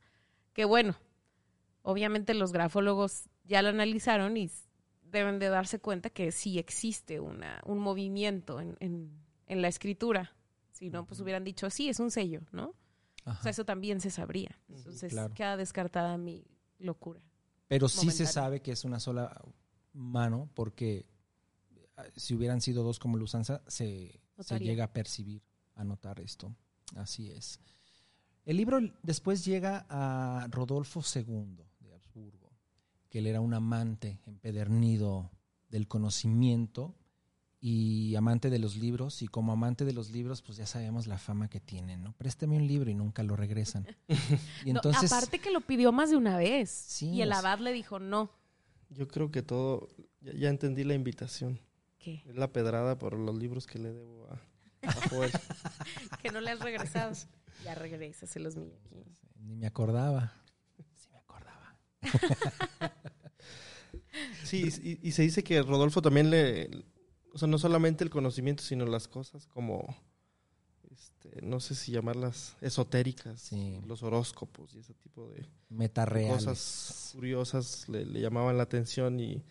que, 0.52 0.64
bueno, 0.64 0.96
obviamente 1.82 2.34
los 2.34 2.50
grafólogos 2.50 3.28
ya 3.44 3.62
lo 3.62 3.68
analizaron 3.68 4.36
y 4.36 4.50
deben 5.16 5.38
de 5.38 5.48
darse 5.48 5.78
cuenta 5.78 6.10
que 6.10 6.32
sí 6.32 6.58
existe 6.58 7.20
una, 7.20 7.60
un 7.64 7.78
movimiento 7.78 8.60
en, 8.60 8.76
en, 8.80 9.10
en 9.46 9.62
la 9.62 9.68
escritura. 9.68 10.32
Si 10.72 10.90
no, 10.90 11.06
pues 11.06 11.20
hubieran 11.20 11.42
dicho, 11.44 11.68
sí, 11.70 11.88
es 11.88 12.00
un 12.00 12.10
sello, 12.10 12.42
¿no? 12.52 12.74
Ajá. 13.24 13.40
O 13.40 13.42
sea, 13.42 13.50
eso 13.50 13.64
también 13.64 14.00
se 14.00 14.10
sabría. 14.10 14.58
Entonces, 14.68 15.12
Claro. 15.12 15.34
queda 15.34 15.56
descartada 15.56 16.16
mi 16.18 16.44
locura. 16.78 17.20
Pero 17.68 17.88
sí 17.88 18.10
se 18.10 18.26
sabe 18.26 18.60
que 18.60 18.72
es 18.72 18.84
una 18.84 19.00
sola 19.00 19.40
mano 19.92 20.48
porque 20.54 21.06
ah, 21.96 22.04
si 22.14 22.34
hubieran 22.34 22.60
sido 22.60 22.84
dos 22.84 22.98
como 22.98 23.16
Lusanza, 23.16 23.62
se, 23.66 24.20
se 24.38 24.58
llega 24.60 24.84
a 24.84 24.92
percibir, 24.92 25.42
a 25.74 25.82
notar 25.82 26.20
esto. 26.20 26.54
Así 26.94 27.30
es. 27.30 27.58
El 28.44 28.58
libro 28.58 28.78
después 29.02 29.44
llega 29.44 29.86
a 29.88 30.46
Rodolfo 30.50 31.02
II 31.14 31.56
que 33.16 33.20
él 33.20 33.28
era 33.28 33.40
un 33.40 33.54
amante 33.54 34.20
empedernido 34.26 35.30
del 35.70 35.88
conocimiento 35.88 36.94
y 37.58 38.14
amante 38.14 38.50
de 38.50 38.58
los 38.58 38.76
libros, 38.76 39.22
y 39.22 39.26
como 39.26 39.52
amante 39.52 39.86
de 39.86 39.94
los 39.94 40.10
libros, 40.10 40.42
pues 40.42 40.58
ya 40.58 40.66
sabemos 40.66 41.06
la 41.06 41.16
fama 41.16 41.48
que 41.48 41.58
tienen, 41.58 42.02
¿no? 42.02 42.12
Préstame 42.12 42.58
un 42.58 42.66
libro 42.66 42.90
y 42.90 42.94
nunca 42.94 43.22
lo 43.22 43.34
regresan. 43.34 43.86
Y 44.66 44.74
No, 44.74 44.80
entonces, 44.80 45.10
aparte 45.10 45.38
que 45.38 45.50
lo 45.50 45.62
pidió 45.62 45.92
más 45.92 46.10
de 46.10 46.16
una 46.16 46.36
vez. 46.36 46.68
Sí, 46.68 47.08
y 47.08 47.22
el 47.22 47.32
abad 47.32 47.58
le 47.60 47.72
dijo, 47.72 47.98
no. 47.98 48.28
Yo 48.90 49.08
creo 49.08 49.30
que 49.30 49.40
todo, 49.40 49.88
ya, 50.20 50.34
ya 50.34 50.48
entendí 50.50 50.84
la 50.84 50.92
invitación. 50.92 51.58
¿Qué? 51.96 52.22
Es 52.26 52.36
la 52.36 52.52
pedrada 52.52 52.98
por 52.98 53.14
los 53.14 53.34
libros 53.34 53.66
que 53.66 53.78
le 53.78 53.94
debo 53.94 54.28
a, 54.28 54.90
a 54.90 55.08
Joel. 55.08 55.32
Que 56.22 56.30
no 56.32 56.42
le 56.42 56.50
has 56.50 56.60
regresado. 56.60 57.14
ya 57.64 57.74
regrésaselos, 57.74 58.56
mi 58.56 58.66
aquí. 58.74 59.06
ni 59.40 59.56
me 59.56 59.66
acordaba. 59.66 60.34
Sí 64.44 64.68
y, 64.82 65.08
y 65.08 65.12
se 65.12 65.22
dice 65.22 65.44
que 65.44 65.60
Rodolfo 65.62 66.00
también 66.00 66.30
le, 66.30 66.70
o 67.32 67.38
sea, 67.38 67.48
no 67.48 67.58
solamente 67.58 68.02
el 68.04 68.10
conocimiento, 68.10 68.62
sino 68.62 68.86
las 68.86 69.08
cosas 69.08 69.46
como, 69.46 69.84
este, 70.90 71.42
no 71.42 71.60
sé 71.60 71.74
si 71.74 71.92
llamarlas 71.92 72.56
esotéricas, 72.62 73.40
Sí. 73.42 73.78
los 73.86 74.02
horóscopos 74.02 74.74
y 74.74 74.78
ese 74.78 74.94
tipo 74.94 75.28
de 75.30 75.46
cosas 76.32 77.10
curiosas 77.12 77.88
le, 77.88 78.06
le 78.06 78.20
llamaban 78.20 78.56
la 78.56 78.62
atención 78.62 79.20
y 79.20 79.44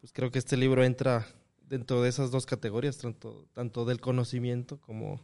pues 0.00 0.12
creo 0.12 0.30
que 0.30 0.38
este 0.38 0.56
libro 0.56 0.82
entra 0.84 1.26
dentro 1.68 2.00
de 2.00 2.08
esas 2.08 2.30
dos 2.30 2.46
categorías, 2.46 2.96
tanto, 2.96 3.48
tanto 3.52 3.84
del 3.84 4.00
conocimiento 4.00 4.80
como 4.80 5.20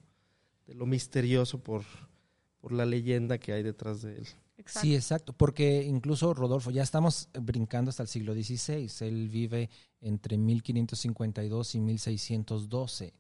de 0.67 0.75
lo 0.75 0.85
misterioso 0.85 1.63
por, 1.63 1.85
por 2.61 2.73
la 2.73 2.85
leyenda 2.85 3.39
que 3.39 3.53
hay 3.53 3.63
detrás 3.63 4.03
de 4.03 4.19
él. 4.19 4.27
Exacto. 4.63 4.81
Sí, 4.81 4.95
exacto, 4.95 5.33
porque 5.33 5.83
incluso 5.83 6.33
Rodolfo, 6.35 6.71
ya 6.71 6.85
estamos 6.85 7.29
brincando 7.33 7.89
hasta 7.89 8.05
el 8.05 8.09
siglo 8.09 8.33
XVI, 8.33 8.89
él 9.01 9.29
vive 9.29 9.71
entre 10.01 10.39
1552 10.39 11.75
y 11.75 11.81
1612. 11.81 13.13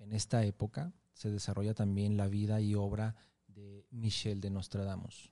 En 0.00 0.12
esta 0.12 0.44
época 0.44 0.92
se 1.14 1.30
desarrolla 1.30 1.72
también 1.72 2.16
la 2.16 2.26
vida 2.26 2.60
y 2.60 2.74
obra 2.74 3.14
de 3.46 3.86
Michel 3.92 4.40
de 4.40 4.50
Nostradamus, 4.50 5.30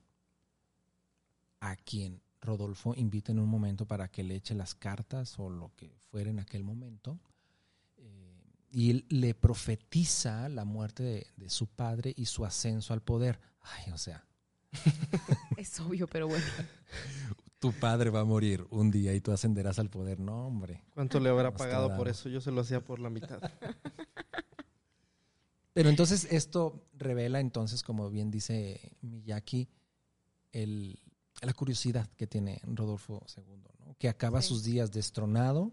a 1.59 1.75
quien 1.75 2.21
Rodolfo 2.39 2.93
invita 2.95 3.33
en 3.33 3.39
un 3.39 3.49
momento 3.49 3.85
para 3.85 4.07
que 4.07 4.23
le 4.23 4.35
eche 4.35 4.55
las 4.55 4.73
cartas 4.73 5.37
o 5.37 5.49
lo 5.49 5.75
que 5.75 5.97
fuera 5.99 6.29
en 6.29 6.39
aquel 6.39 6.63
momento. 6.63 7.19
Eh, 7.97 8.41
y 8.71 8.89
él 8.89 9.05
le 9.09 9.33
profetiza 9.33 10.47
la 10.47 10.63
muerte 10.63 11.03
de, 11.03 11.27
de 11.35 11.49
su 11.49 11.67
padre 11.67 12.13
y 12.15 12.25
su 12.25 12.45
ascenso 12.45 12.93
al 12.93 13.01
poder. 13.01 13.41
Ay, 13.59 13.91
o 13.91 13.97
sea, 13.97 14.25
Es 15.57 15.79
obvio, 15.79 16.07
pero 16.07 16.27
bueno. 16.27 16.43
tu 17.59 17.71
padre 17.73 18.09
va 18.09 18.21
a 18.21 18.25
morir 18.25 18.65
un 18.71 18.89
día 18.89 19.13
y 19.13 19.21
tú 19.21 19.31
ascenderás 19.31 19.77
al 19.79 19.89
poder. 19.89 20.19
No, 20.19 20.47
hombre. 20.47 20.83
¿Cuánto 20.93 21.19
le 21.19 21.29
habrá 21.29 21.53
pagado 21.53 21.95
por 21.95 22.07
eso? 22.07 22.29
Yo 22.29 22.41
se 22.41 22.51
lo 22.51 22.61
hacía 22.61 22.83
por 22.83 22.99
la 22.99 23.09
mitad. 23.09 23.39
Pero 25.73 25.89
entonces 25.89 26.27
esto 26.31 26.85
revela 26.97 27.39
entonces, 27.39 27.81
como 27.81 28.09
bien 28.09 28.29
dice 28.29 28.97
Miyaki, 29.01 29.69
el, 30.51 30.99
la 31.41 31.53
curiosidad 31.53 32.09
que 32.17 32.27
tiene 32.27 32.59
Rodolfo 32.65 33.25
II, 33.37 33.43
¿no? 33.79 33.95
que 33.97 34.09
acaba 34.09 34.41
Sí. 34.41 34.49
sus 34.49 34.63
días 34.63 34.91
destronado 34.91 35.71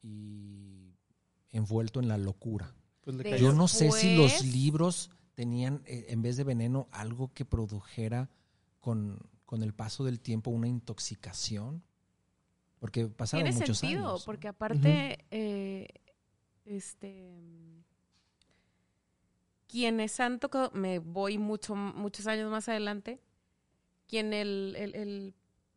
y 0.00 0.94
envuelto 1.50 1.98
en 1.98 2.06
la 2.08 2.18
locura. 2.18 2.72
Pues. 3.00 3.40
Yo 3.40 3.52
no 3.52 3.66
sé 3.66 3.90
si 3.90 4.16
los 4.16 4.44
libros 4.44 5.10
tenían, 5.34 5.82
eh, 5.86 6.06
en 6.08 6.22
vez 6.22 6.36
de 6.36 6.44
veneno, 6.44 6.88
algo 6.92 7.32
que 7.32 7.44
produjera 7.44 8.30
con, 8.80 9.18
con 9.44 9.62
el 9.62 9.74
paso 9.74 10.04
del 10.04 10.20
tiempo 10.20 10.50
una 10.50 10.68
intoxicación. 10.68 11.82
Porque 12.78 13.06
pasaron 13.06 13.44
Tiene 13.44 13.58
muchos 13.58 13.78
sentido, 13.78 14.10
años. 14.10 14.24
porque 14.24 14.48
aparte, 14.48 15.24
eh, 15.30 15.88
este, 16.66 17.32
quienes 19.68 20.20
han 20.20 20.38
tocado, 20.38 20.70
me 20.74 20.98
voy 20.98 21.38
mucho, 21.38 21.74
muchos 21.74 22.26
años 22.26 22.50
más 22.50 22.68
adelante, 22.68 23.20
quien 24.06 24.32
el, 24.34 24.74
el, 24.76 24.94
el 24.94 25.34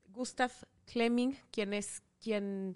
Gustav 0.10 0.52
Fleming, 0.86 1.34
quien 1.52 1.74
es 1.74 2.04
quien 2.22 2.76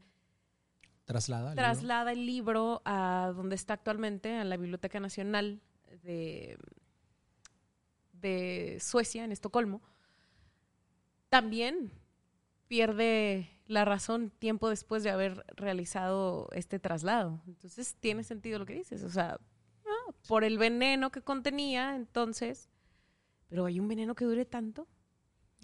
Traslada. 1.06 1.50
el 1.52 1.56
libro. 1.58 1.63
traslada 1.63 2.12
el 2.13 2.26
libro 2.26 2.82
a 2.86 3.34
donde 3.36 3.56
está 3.56 3.74
actualmente, 3.74 4.38
a 4.38 4.46
la 4.46 4.56
Biblioteca 4.56 5.00
Nacional 5.02 5.62
de, 6.04 6.58
de 8.13 8.77
Suecia, 8.82 9.23
en 9.23 9.32
Estocolmo, 9.32 9.82
también 11.30 11.91
pierde 12.67 13.49
la 13.67 13.86
razón 13.86 14.32
tiempo 14.32 14.69
después 14.69 15.04
de 15.04 15.10
haber 15.10 15.45
realizado 15.56 16.49
este 16.54 16.80
traslado. 16.80 17.41
Entonces 17.47 17.95
tiene 17.99 18.23
sentido 18.23 18.60
lo 18.60 18.65
que 18.65 18.73
dices. 18.73 19.04
O 19.04 19.10
sea, 19.10 19.39
ah, 19.86 20.12
por 20.27 20.43
el 20.43 20.58
veneno 20.58 21.12
que 21.12 21.21
contenía, 21.21 21.95
entonces, 21.95 22.69
pero 23.47 23.65
hay 23.65 23.80
un 23.80 23.88
veneno 23.88 24.15
que 24.15 24.25
dure 24.25 24.45
tanto. 24.45 24.88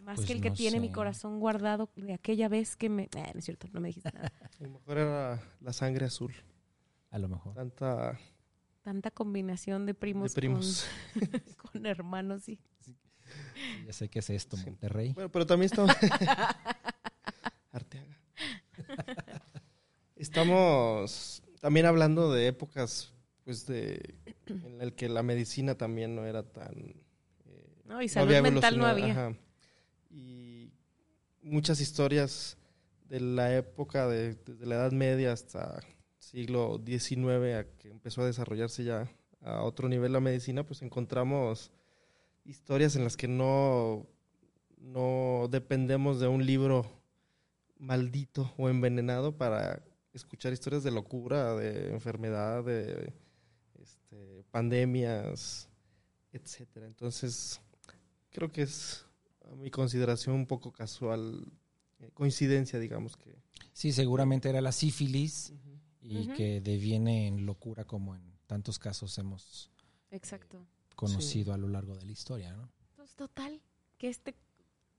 Más 0.03 0.17
Pues 0.17 0.27
que 0.27 0.33
el 0.33 0.41
que 0.41 0.49
no 0.49 0.55
tiene 0.55 0.79
mi 0.79 0.91
corazón 0.91 1.39
guardado 1.39 1.89
de 1.95 2.13
aquella 2.13 2.47
vez 2.47 2.77
que 2.77 2.87
me... 2.87 3.03
Eh, 3.03 3.31
no 3.33 3.39
es 3.39 3.45
cierto, 3.45 3.67
no 3.73 3.81
me 3.81 3.87
dijiste 3.87 4.11
nada. 4.13 4.31
A 4.59 4.63
lo 4.63 4.69
mejor 4.69 4.97
era 4.97 5.41
la 5.59 5.73
sangre 5.73 6.05
azul. 6.05 6.33
A 7.09 7.17
lo 7.17 7.27
mejor. 7.27 7.55
Tanta 7.55 8.17
tanta 8.87 9.11
combinación 9.11 9.85
de 9.85 9.93
primos, 9.93 10.33
de 10.33 10.39
primos. 10.39 10.87
Con, 11.13 11.41
con 11.73 11.85
hermanos 11.85 12.47
y 12.47 12.57
Ya 13.85 13.91
sé 13.91 14.07
qué 14.07 14.19
es 14.19 14.29
esto, 14.29 14.55
Sí. 14.55 14.63
Monterrey. 14.63 15.11
Bueno, 15.11 15.29
pero 15.29 15.45
también 15.45 15.65
estamos. 15.65 15.93
Arteaga. 17.73 18.17
Estamos 20.15 21.43
también 21.59 21.85
hablando 21.85 22.31
de 22.31 22.47
épocas, 22.47 23.13
pues, 23.43 23.65
de. 23.67 24.15
en 24.45 24.79
el 24.79 24.93
que 24.95 25.09
la 25.09 25.21
medicina 25.21 25.75
también 25.75 26.15
no 26.15 26.25
era 26.25 26.43
tan. 26.43 26.73
eh, 27.45 27.81
no, 27.83 28.01
y 28.01 28.07
salud 28.07 28.33
mental 28.41 28.77
no 28.77 28.85
había. 28.85 29.11
ajá. 29.11 29.35
Y 30.09 30.71
muchas 31.41 31.81
historias 31.81 32.57
de 33.09 33.19
la 33.19 33.53
época, 33.53 34.07
de, 34.07 34.35
desde 34.35 34.65
la 34.65 34.75
Edad 34.75 34.93
Media 34.93 35.33
hasta 35.33 35.81
siglo 36.27 36.81
XIX, 36.85 37.55
a 37.55 37.63
que 37.77 37.89
empezó 37.89 38.21
a 38.21 38.25
desarrollarse 38.25 38.83
ya 38.83 39.09
a 39.41 39.63
otro 39.63 39.87
nivel 39.87 40.11
la 40.11 40.19
medicina, 40.19 40.65
pues 40.65 40.81
encontramos 40.81 41.71
historias 42.43 42.95
en 42.97 43.05
las 43.05 43.15
que 43.15 43.29
no, 43.29 44.05
no 44.77 45.47
dependemos 45.49 46.19
de 46.19 46.27
un 46.27 46.45
libro 46.45 46.85
maldito 47.79 48.53
o 48.57 48.67
envenenado 48.67 49.37
para 49.37 49.81
escuchar 50.11 50.51
historias 50.51 50.83
de 50.83 50.91
locura, 50.91 51.55
de 51.55 51.93
enfermedad, 51.93 52.63
de 52.63 53.13
este, 53.81 54.43
pandemias, 54.51 55.69
etcétera. 56.33 56.87
Entonces, 56.87 57.61
creo 58.31 58.51
que 58.51 58.63
es 58.63 59.05
a 59.49 59.55
mi 59.55 59.71
consideración 59.71 60.35
un 60.35 60.45
poco 60.45 60.73
casual, 60.73 61.45
eh, 61.99 62.09
coincidencia, 62.13 62.79
digamos 62.79 63.15
que. 63.15 63.33
Sí, 63.71 63.93
seguramente 63.93 64.49
era 64.49 64.59
la 64.59 64.71
sífilis 64.71 65.53
y 66.01 66.27
que 66.29 66.61
deviene 66.61 67.27
en 67.27 67.45
locura 67.45 67.83
como 67.85 68.15
en 68.15 68.21
tantos 68.47 68.79
casos 68.79 69.17
hemos 69.17 69.71
Exacto. 70.11 70.65
conocido 70.95 71.53
a 71.53 71.57
lo 71.57 71.67
largo 71.67 71.95
de 71.95 72.05
la 72.05 72.11
historia, 72.11 72.53
¿no? 72.53 72.69
Pues 72.95 73.15
total, 73.15 73.61
que 73.97 74.09
este 74.09 74.35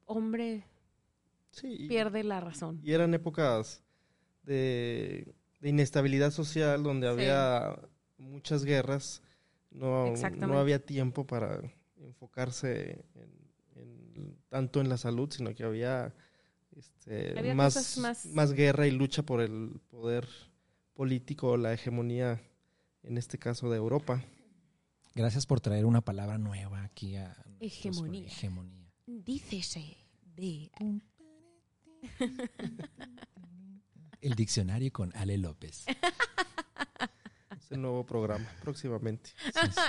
hombre 0.07 0.65
Sí, 1.51 1.77
y- 1.79 1.89
pierde 1.89 2.25
la 2.25 2.41
razón. 2.41 2.81
Y 2.83 2.93
eran 2.93 3.15
épocas 3.15 3.83
de, 4.43 5.35
de 5.61 5.69
inestabilidad 5.69 6.31
social 6.31 6.83
donde 6.83 7.07
Sí. 7.07 7.13
había 7.13 7.79
muchas 8.19 8.65
guerras. 8.65 9.23
No, 9.71 10.13
no 10.39 10.59
había 10.59 10.85
tiempo 10.85 11.27
para 11.27 11.61
enfocarse 11.99 13.05
en, 13.15 13.31
en- 13.77 14.39
tanto 14.49 14.81
en 14.81 14.89
la 14.89 14.97
salud, 14.97 15.31
sino 15.31 15.55
que 15.55 15.65
había, 15.65 16.15
este, 16.77 17.39
Había 17.39 17.55
más, 17.55 17.75
cosas 17.75 17.99
más- 17.99 18.27
más 18.27 18.53
guerra 18.53 18.87
y 18.87 18.91
lucha 18.91 19.23
por 19.23 19.41
el 19.43 19.81
poder 19.91 20.27
político, 20.99 21.57
la 21.57 21.73
hegemonía, 21.73 22.41
en 23.05 23.19
este 23.19 23.39
caso 23.39 23.71
de 23.71 23.77
Europa. 23.77 24.21
Gracias 25.15 25.47
por 25.47 25.61
traer 25.61 25.85
una 25.85 26.01
palabra 26.01 26.39
nueva 26.39 26.83
aquí 26.83 27.15
a 27.15 27.37
nuestros- 27.47 27.61
Hegemonía. 27.61 28.27
hegemonía. 28.27 28.93
Dícese 29.07 29.97
de... 30.35 30.73
El 34.21 34.35
diccionario 34.35 34.93
con 34.93 35.15
Ale 35.17 35.39
López. 35.39 35.85
Es 37.61 37.71
el 37.73 37.81
nuevo 37.83 38.05
programa, 38.05 38.49
próximamente. 38.63 39.31
Sí, 39.45 39.51
sí. 39.71 39.81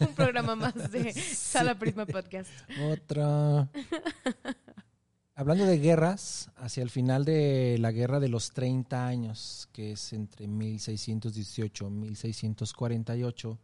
Un 0.04 0.14
programa 0.14 0.54
más 0.56 0.90
de 0.92 1.12
Sala 1.12 1.78
Prisma 1.78 2.06
Podcast. 2.06 2.48
Otra. 2.90 3.68
Hablando 5.42 5.66
de 5.66 5.78
guerras, 5.78 6.50
hacia 6.56 6.82
el 6.82 6.90
final 6.90 7.24
de 7.24 7.76
la 7.78 7.90
guerra 7.92 8.20
de 8.20 8.28
los 8.28 8.52
30 8.52 9.06
años, 9.06 9.68
que 9.72 9.92
es 9.92 10.12
entre 10.12 10.46
1618 10.46 11.86
y 11.86 11.90
1648, 11.90 13.58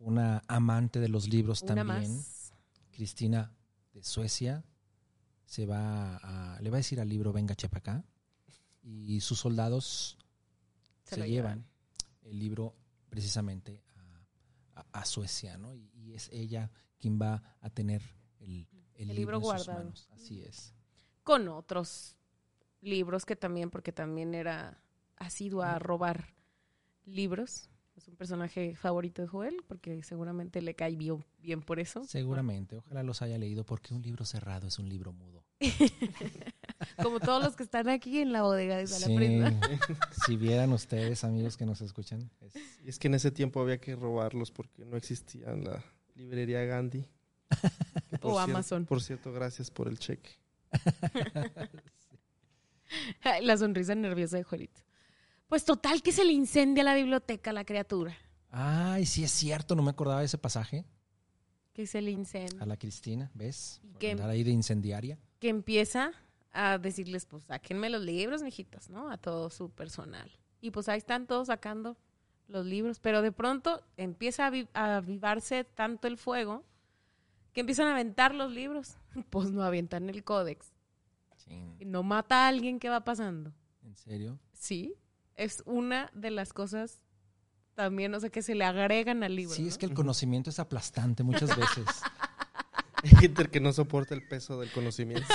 una 0.00 0.42
amante 0.48 0.98
de 1.00 1.08
los 1.08 1.28
libros 1.28 1.62
Una 1.62 1.74
también, 1.76 2.16
más. 2.16 2.52
Cristina 2.90 3.52
de 3.94 4.02
Suecia, 4.02 4.64
se 5.44 5.64
va 5.64 6.16
a, 6.16 6.60
le 6.60 6.70
va 6.70 6.76
a 6.76 6.78
decir 6.78 7.00
al 7.00 7.08
libro 7.08 7.32
Venga 7.32 7.54
chepa 7.54 7.78
acá, 7.78 8.04
y 8.82 9.20
sus 9.20 9.38
soldados 9.38 10.18
Se 11.04 11.16
llevan 11.16 11.28
llevan. 11.30 11.66
el 12.22 12.38
libro 12.38 12.74
precisamente 13.08 13.82
a, 14.74 14.80
a- 14.80 15.00
a 15.00 15.04
Suecia, 15.04 15.56
¿no? 15.56 15.72
Y, 15.74 15.88
y 15.94 16.14
es 16.14 16.28
ella 16.32 16.70
quien 16.98 17.20
va 17.20 17.56
a 17.60 17.70
tener 17.70 18.02
el, 18.40 18.66
el 18.94 19.10
El 19.10 19.16
libro, 19.16 19.16
libro 19.16 19.36
en 19.36 19.42
sus 19.42 19.66
guardado. 19.66 19.78
manos. 19.84 20.08
Así 20.12 20.42
es. 20.42 20.72
Con 21.26 21.48
otros 21.48 22.14
libros 22.82 23.24
que 23.26 23.34
también, 23.34 23.68
porque 23.68 23.90
también 23.90 24.32
era 24.32 24.80
asiduo 25.16 25.62
a 25.62 25.78
robar 25.80 26.32
libros. 27.04 27.68
Es 27.96 28.06
un 28.06 28.14
personaje 28.14 28.76
favorito 28.76 29.22
de 29.22 29.28
Joel, 29.28 29.56
porque 29.66 30.02
seguramente 30.04 30.62
le 30.62 30.74
cae 30.76 30.94
bien, 30.94 31.24
bien 31.40 31.62
por 31.62 31.80
eso. 31.80 32.04
Seguramente, 32.04 32.76
ojalá 32.76 33.02
los 33.02 33.22
haya 33.22 33.38
leído 33.38 33.64
porque 33.64 33.92
un 33.92 34.02
libro 34.02 34.24
cerrado 34.24 34.68
es 34.68 34.78
un 34.78 34.88
libro 34.88 35.12
mudo. 35.12 35.42
Como 37.02 37.18
todos 37.18 37.42
los 37.42 37.56
que 37.56 37.64
están 37.64 37.88
aquí 37.88 38.20
en 38.20 38.32
la 38.32 38.42
bodega 38.42 38.76
de 38.76 38.86
Sala 38.86 39.06
Sí, 39.06 39.16
si 40.26 40.36
vieran 40.36 40.72
ustedes, 40.72 41.24
amigos 41.24 41.56
que 41.56 41.66
nos 41.66 41.80
escuchan, 41.80 42.30
es- 42.40 42.54
Y 42.84 42.88
es 42.88 42.98
que 43.00 43.08
en 43.08 43.14
ese 43.14 43.32
tiempo 43.32 43.60
había 43.60 43.78
que 43.80 43.96
robarlos 43.96 44.52
porque 44.52 44.84
no 44.84 44.96
existía 44.96 45.50
la 45.56 45.82
librería 46.14 46.62
Gandhi. 46.66 47.04
Por 48.20 48.30
O 48.32 48.34
cier- 48.36 48.44
Amazon. 48.44 48.86
Por 48.86 49.02
cierto, 49.02 49.32
gracias 49.32 49.70
por 49.72 49.88
el 49.88 49.98
cheque. 49.98 50.30
La 53.42 53.56
sonrisa 53.56 53.94
nerviosa 53.94 54.36
de 54.36 54.44
Joelito. 54.44 54.80
Pues 55.48 55.64
total 55.64 56.02
que 56.02 56.12
se 56.12 56.24
le 56.24 56.32
incendia 56.32 56.84
la 56.84 56.94
biblioteca 56.94 57.50
a 57.50 57.52
la 57.52 57.64
criatura. 57.64 58.16
Ay, 58.50 59.06
sí 59.06 59.24
es 59.24 59.30
cierto, 59.30 59.74
no 59.74 59.82
me 59.82 59.90
acordaba 59.90 60.20
de 60.20 60.26
ese 60.26 60.38
pasaje. 60.38 60.84
Que 61.72 61.86
se 61.86 62.00
le 62.00 62.10
incendia. 62.10 62.62
A 62.62 62.66
la 62.66 62.76
Cristina, 62.76 63.30
¿ves? 63.34 63.80
Por 63.92 63.98
que- 63.98 64.12
andar 64.12 64.30
ahí 64.30 64.42
de 64.44 64.50
incendiaria. 64.50 65.18
que 65.40 65.48
empieza 65.50 66.12
a 66.52 66.78
decirles, 66.78 67.26
pues 67.26 67.44
sáquenme 67.44 67.90
los 67.90 68.02
libros, 68.02 68.42
mijitos, 68.42 68.88
¿no? 68.88 69.10
A 69.10 69.18
todo 69.18 69.50
su 69.50 69.70
personal. 69.70 70.30
Y 70.62 70.70
pues 70.70 70.88
ahí 70.88 70.96
están 70.98 71.26
todos 71.26 71.48
sacando 71.48 71.98
los 72.48 72.64
libros, 72.64 72.98
pero 73.00 73.20
de 73.20 73.32
pronto 73.32 73.82
empieza 73.98 74.50
a 74.72 74.96
avivarse 74.96 75.64
tanto 75.64 76.08
el 76.08 76.16
fuego 76.16 76.64
que 77.56 77.60
empiezan 77.60 77.86
a 77.86 77.92
aventar 77.92 78.34
los 78.34 78.52
libros. 78.52 78.96
Pues 79.30 79.50
no 79.50 79.62
avientan 79.62 80.10
el 80.10 80.24
códex. 80.24 80.74
No 81.80 82.02
mata 82.02 82.44
a 82.44 82.48
alguien 82.48 82.78
que 82.78 82.90
va 82.90 83.02
pasando. 83.02 83.50
¿En 83.82 83.96
serio? 83.96 84.38
Sí, 84.52 84.94
es 85.36 85.62
una 85.64 86.10
de 86.12 86.30
las 86.30 86.52
cosas 86.52 87.00
también, 87.74 88.12
o 88.12 88.20
sea, 88.20 88.28
que 88.28 88.42
se 88.42 88.54
le 88.54 88.66
agregan 88.66 89.22
al 89.22 89.34
libro. 89.34 89.54
Sí, 89.54 89.62
¿no? 89.62 89.68
es 89.68 89.78
que 89.78 89.86
el 89.86 89.94
conocimiento 89.94 90.50
es 90.50 90.58
aplastante 90.58 91.22
muchas 91.22 91.48
veces. 91.56 91.86
Hay 93.02 93.10
gente 93.10 93.46
que 93.46 93.60
no 93.60 93.72
soporta 93.72 94.14
el 94.14 94.28
peso 94.28 94.60
del 94.60 94.70
conocimiento. 94.70 95.26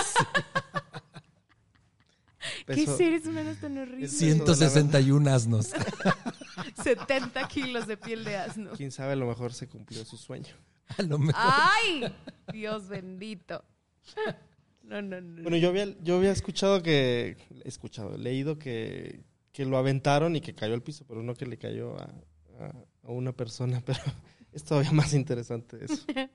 ¿Qué 2.68 2.86
seres 2.86 3.26
humanos 3.26 3.58
tan 3.58 3.80
horribles? 3.80 4.12
Sí. 4.12 4.32
161 4.32 5.28
asnos. 5.28 5.72
70 6.84 7.48
kilos 7.48 7.88
de 7.88 7.98
piel 7.98 8.24
de 8.24 8.38
asno. 8.38 8.74
Quién 8.74 8.92
sabe, 8.92 9.14
a 9.14 9.16
lo 9.16 9.26
mejor 9.26 9.54
se 9.54 9.68
cumplió 9.68 10.06
su 10.06 10.18
sueño. 10.18 10.54
A 10.98 11.02
lo 11.04 11.18
mejor. 11.20 11.36
¡Ay! 11.38 12.14
Dios 12.52 12.88
bendito. 12.90 13.64
No, 14.84 15.02
no, 15.02 15.22
no. 15.22 15.42
Bueno, 15.44 15.58
yo 15.58 15.70
había, 15.70 15.86
yo 16.02 16.18
había 16.18 16.32
escuchado 16.32 16.82
que, 16.82 17.38
escuchado, 17.64 18.18
leído 18.18 18.58
que, 18.60 19.22
que 19.54 19.66
lo 19.66 19.78
aventaron 19.78 20.36
y 20.36 20.42
que 20.42 20.54
cayó 20.56 20.74
al 20.74 20.82
piso, 20.84 21.06
pero 21.08 21.22
no 21.24 21.34
que 21.36 21.46
le 21.46 21.58
cayó 21.58 21.98
a, 22.00 22.04
a- 22.60 22.86
a 23.04 23.12
una 23.12 23.32
persona, 23.32 23.82
pero 23.86 24.00
es 24.52 24.64
todavía 24.64 24.92
más 24.92 25.14
interesante 25.14 25.84
eso. 25.86 26.06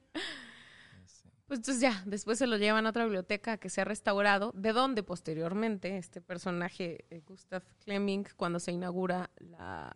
Pues 1.47 1.61
entonces 1.61 1.81
ya, 1.81 2.03
después 2.07 2.39
se 2.39 2.49
lo 2.49 2.57
llevan 2.57 2.87
a 2.87 2.91
otra 2.91 3.05
biblioteca 3.05 3.57
que 3.57 3.71
se 3.71 3.81
ha 3.81 3.85
restaurado, 3.85 4.51
de 4.57 4.73
donde 4.73 5.05
posteriormente 5.05 5.97
este 5.97 6.21
personaje, 6.21 7.05
eh, 7.09 7.23
Gustav 7.25 7.63
Fleming, 7.85 8.25
cuando 8.37 8.59
se 8.59 8.73
inaugura 8.73 9.31
la, 9.39 9.93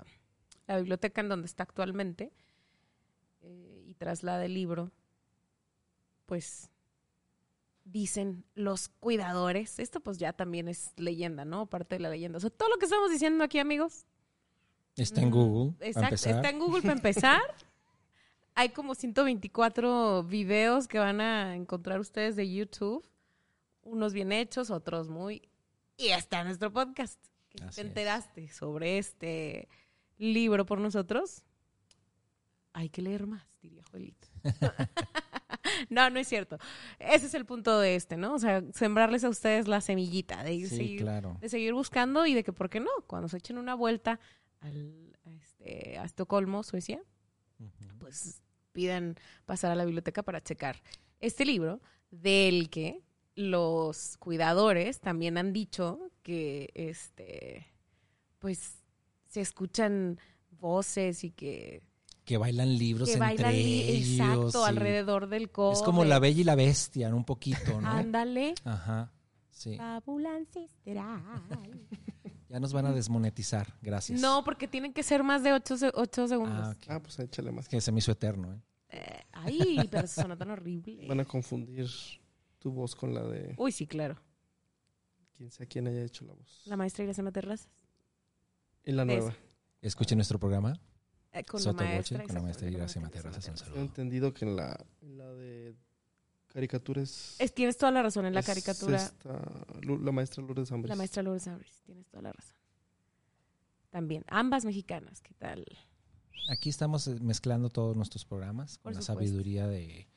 la 0.68 0.77
biblioteca 0.77 1.20
en 1.23 1.29
donde 1.29 1.46
está 1.46 1.64
actualmente 1.64 2.31
eh, 3.40 3.70
traslada 4.05 4.47
el 4.47 4.55
libro, 4.55 4.91
pues 6.25 6.71
dicen 7.85 8.45
los 8.55 8.89
cuidadores, 8.89 9.79
esto 9.79 10.01
pues 10.01 10.17
ya 10.17 10.33
también 10.33 10.69
es 10.69 10.93
leyenda, 10.97 11.45
¿no? 11.45 11.67
Parte 11.67 11.97
de 11.97 12.01
la 12.01 12.09
leyenda. 12.09 12.39
O 12.39 12.41
sea, 12.41 12.49
todo 12.51 12.71
lo 12.71 12.79
que 12.79 12.87
estamos 12.87 13.11
diciendo 13.11 13.45
aquí, 13.45 13.59
amigos, 13.59 14.07
Está 14.97 15.21
en 15.23 15.29
Mm, 15.29 15.33
Google. 15.33 15.87
Exacto, 15.87 16.15
está 16.17 16.51
en 16.51 16.59
Google 16.59 16.83
para 16.83 16.95
empezar. 16.95 17.41
Hay 18.55 18.71
como 18.71 18.95
124 18.95 20.25
videos 20.25 20.89
que 20.89 20.99
van 20.99 21.21
a 21.21 21.55
encontrar 21.55 22.01
ustedes 22.01 22.37
de 22.37 22.53
YouTube. 22.53 23.07
Unos 23.83 24.13
bien 24.13 24.33
hechos, 24.33 24.71
otros 24.71 25.09
muy... 25.09 25.49
Y 25.97 26.09
está 26.09 26.43
nuestro 26.45 26.73
podcast. 26.73 27.19
Que 27.51 27.63
Así 27.65 27.77
te 27.77 27.81
es. 27.83 27.87
enteraste 27.87 28.49
sobre 28.49 28.99
este 28.99 29.69
libro 30.19 30.67
por 30.67 30.81
nosotros, 30.81 31.45
hay 32.73 32.89
que 32.91 33.01
leer 33.03 33.27
más, 33.27 33.47
diría 33.61 33.83
Joelito. 33.90 34.29
no, 35.90 36.11
no 36.11 36.18
es 36.18 36.29
cierto. 36.29 36.59
Ese 36.99 37.27
es 37.27 37.35
el 37.35 37.44
punto 37.46 37.79
de 37.79 37.94
este, 37.96 38.16
¿no? 38.16 38.35
O 38.35 38.38
sea, 38.38 38.62
sembrarles 38.73 39.25
a 39.25 39.29
ustedes 39.29 39.68
la 39.68 39.81
semillita 39.81 40.42
de 40.42 40.55
ir 40.55 40.68
Sí, 40.68 40.77
seguir 40.77 41.01
claro. 41.03 41.37
de 41.40 41.49
seguir 41.49 41.73
buscando 41.73 42.27
y 42.27 42.35
de 42.35 42.44
que, 42.44 42.53
¿por 42.53 42.70
qué 42.70 42.81
no? 42.81 42.90
Cuando 43.07 43.29
se 43.29 43.38
echen 43.38 43.59
una 43.59 43.75
vuelta 43.75 44.20
al, 44.61 45.16
a, 45.25 45.31
este, 45.33 45.99
a 45.99 46.05
Estocolmo, 46.05 46.62
Suecia, 46.62 47.03
pues 47.99 48.42
pidan 48.73 49.16
pasar 49.44 49.70
a 49.70 49.75
la 49.75 49.85
biblioteca 49.85 50.23
para 50.23 50.40
checar 50.42 50.77
este 51.20 51.44
libro, 51.44 51.81
del 52.11 52.70
que 52.70 53.03
los 53.35 54.16
cuidadores 54.18 55.01
también 55.01 55.38
han 55.38 55.53
dicho 55.53 56.11
que, 56.23 56.70
este, 56.75 57.66
pues, 58.38 58.83
se 59.29 59.40
escuchan 59.40 60.18
voces 60.51 61.25
y 61.25 61.31
que, 61.31 61.83
Que 62.31 62.38
bailan 62.38 62.79
libros 62.79 63.09
que 63.09 63.14
entre 63.14 63.27
bailan 63.29 63.53
li- 63.53 63.83
ellos. 63.83 64.21
exacto 64.21 64.64
alrededor 64.64 65.29
del 65.29 65.51
codo. 65.51 65.73
Es 65.73 65.83
como 65.83 66.05
la 66.05 66.21
bella 66.21 66.40
y 66.40 66.45
la 66.45 66.55
bestia, 66.55 67.09
¿no? 67.11 67.16
un 67.16 67.25
poquito, 67.25 67.81
¿no? 67.81 67.88
Ándale. 67.88 68.55
Ajá. 68.64 69.11
Sí. 69.51 69.77
Fábula 69.77 70.37
ancestral. 70.37 71.88
Ya 72.49 72.59
nos 72.61 72.73
van 72.73 72.87
a 72.87 72.93
desmonetizar. 72.93 73.77
Gracias. 73.83 74.21
No, 74.21 74.43
porque 74.45 74.66
tienen 74.69 74.93
que 74.93 75.03
ser 75.05 75.23
más 75.25 75.43
de 75.45 75.53
ocho, 75.53 75.77
se- 75.77 75.90
ocho 75.95 76.27
segundos. 76.29 76.61
Ah, 76.69 76.71
ok. 76.77 76.85
Ah, 76.88 77.01
pues 77.01 77.19
échale 77.21 77.51
más. 77.53 77.64
Es 77.64 77.69
que 77.69 77.81
se 77.81 77.90
me 77.93 77.99
hizo 77.99 78.11
eterno, 78.12 78.53
¿eh? 78.53 78.61
Eh, 78.90 79.23
ay, 79.33 79.88
pero 79.90 80.05
eso 80.05 80.21
suena 80.21 80.37
tan 80.37 80.51
horrible. 80.51 81.07
Van 81.09 81.19
a 81.21 81.25
confundir 81.25 81.88
tu 82.61 82.71
voz 82.73 82.95
con 82.97 83.12
la 83.14 83.23
de 83.25 83.55
Uy, 83.57 83.71
sí, 83.73 83.87
claro. 83.88 84.16
quien 85.37 85.51
sea 85.51 85.66
quien 85.66 85.87
haya 85.88 86.03
hecho 86.05 86.25
la 86.25 86.33
voz. 86.35 86.62
La 86.66 86.77
maestra 86.77 87.03
Iracema 87.05 87.31
Terrazas. 87.33 87.69
En 88.85 88.97
la 88.97 89.05
nueva. 89.05 89.35
Escuchen 89.83 90.19
nuestro 90.19 90.38
programa. 90.40 90.79
Eh, 91.33 91.45
con 91.45 91.61
Soto 91.61 91.83
la 91.85 91.90
maestra. 91.90 92.19
Boche, 92.19 92.27
con 92.27 92.35
la 92.35 92.43
maestra 92.43 92.71
con 92.71 93.03
la 93.03 93.09
Terrazas. 93.11 93.69
Un 93.69 93.77
He 93.77 93.81
entendido 93.81 94.35
que 94.35 94.45
en 94.45 94.57
la, 94.57 94.85
en 95.01 95.19
la 95.19 95.33
de 95.33 95.77
caricaturas. 96.49 97.37
Es, 97.38 97.55
tienes 97.55 97.77
toda 97.77 97.93
la 97.93 98.03
razón 98.03 98.27
en 98.27 98.35
la 98.35 98.40
es 98.40 98.47
caricatura. 98.47 98.97
esta, 98.97 99.40
la 99.83 100.12
maestra 100.12 100.43
Lourdes 100.43 100.73
Ambres. 100.73 100.88
La 100.88 100.97
maestra 100.97 101.23
Lourdes 101.23 101.47
Ambris, 101.47 101.81
tienes 101.85 102.07
toda 102.09 102.23
la 102.23 102.33
razón. 102.33 102.57
También, 103.90 104.25
ambas 104.29 104.64
mexicanas, 104.64 105.21
¿qué 105.21 105.35
tal? 105.35 105.64
Aquí 106.49 106.69
estamos 106.69 107.07
eh, 107.07 107.16
mezclando 107.21 107.71
todos 107.71 107.97
nuestros 107.97 108.25
programas 108.25 108.79
con 108.79 108.83
Por 108.85 108.95
la 108.95 109.03
supuesto. 109.03 109.25
sabiduría 109.25 109.69
de 109.69 110.09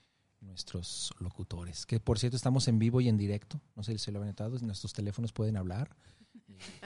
nuestros 0.41 1.13
locutores. 1.19 1.85
Que 1.85 1.99
por 1.99 2.19
cierto, 2.19 2.35
estamos 2.37 2.67
en 2.67 2.79
vivo 2.79 3.01
y 3.01 3.09
en 3.09 3.17
directo. 3.17 3.61
No 3.75 3.83
sé 3.83 3.93
si 3.93 3.99
se 3.99 4.11
lo 4.11 4.21
han 4.21 4.27
notado. 4.27 4.57
Nuestros 4.59 4.93
teléfonos 4.93 5.31
pueden 5.31 5.57
hablar. 5.57 5.95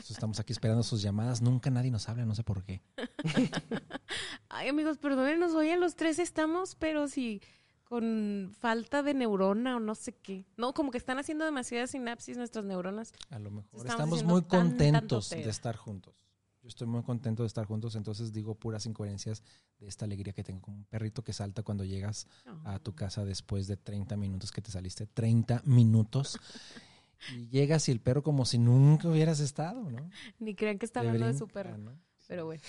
Estamos 0.10 0.40
aquí 0.40 0.54
esperando 0.54 0.84
sus 0.84 1.02
llamadas. 1.02 1.42
Nunca 1.42 1.70
nadie 1.70 1.92
nos 1.92 2.08
habla, 2.10 2.26
no 2.26 2.36
sé 2.36 2.44
por 2.44 2.64
qué. 2.64 2.82
Ay, 4.50 4.70
amigos, 4.70 4.98
perdónenos, 4.98 5.54
hoy 5.54 5.70
a 5.70 5.78
los 5.78 5.96
tres 5.96 6.20
estamos, 6.20 6.76
pero 6.76 7.08
sí, 7.08 7.42
con 7.84 8.52
falta 8.60 9.04
de 9.04 9.14
neurona 9.14 9.78
o 9.78 9.80
no 9.80 9.96
sé 9.96 10.14
qué. 10.14 10.46
No, 10.58 10.74
como 10.74 10.92
que 10.92 10.98
están 10.98 11.20
haciendo 11.20 11.46
demasiadas 11.46 11.92
sinapsis 11.92 12.38
nuestras 12.38 12.66
neuronas. 12.66 13.14
A 13.30 13.40
lo 13.40 13.52
mejor 13.52 13.88
Estamos 13.88 14.24
muy 14.24 14.44
contentos 14.44 15.30
de 15.30 15.50
estar 15.50 15.76
juntos. 15.76 16.16
Yo 16.62 16.70
estoy 16.70 16.88
muy 16.88 17.02
contento 17.04 17.44
de 17.44 17.48
estar 17.48 17.66
juntos, 17.66 17.96
entonces 17.96 18.34
digo 18.34 18.56
puras 18.56 18.86
incoherencias 18.86 19.42
de 19.80 19.88
esta 19.88 20.04
alegría 20.04 20.34
que 20.34 20.44
tengo, 20.44 20.60
como 20.60 20.78
un 20.78 20.86
perrito 20.86 21.24
que 21.24 21.32
salta 21.32 21.64
cuando 21.64 21.86
llegas 21.86 22.28
a 22.66 22.80
tu 22.80 22.94
casa 22.94 23.24
después 23.24 23.68
de 23.68 23.78
30 23.78 24.18
minutos 24.18 24.52
que 24.52 24.62
te 24.62 24.72
saliste, 24.72 25.06
30 25.06 25.62
minutos. 25.66 26.40
Y 27.36 27.48
llegas 27.50 27.90
y 27.90 27.92
el 27.92 28.00
perro 28.00 28.24
como 28.24 28.46
si 28.46 28.58
nunca 28.58 29.08
hubieras 29.08 29.40
estado, 29.40 29.90
¿no? 29.90 30.10
Ni 30.40 30.56
crean 30.56 30.78
que 30.78 30.86
está 30.86 31.00
hablando 31.00 31.26
de 31.26 31.38
su 31.38 31.48
perro. 31.48 31.78
¿no? 31.78 31.98
Pero 32.28 32.46
bueno. 32.46 32.62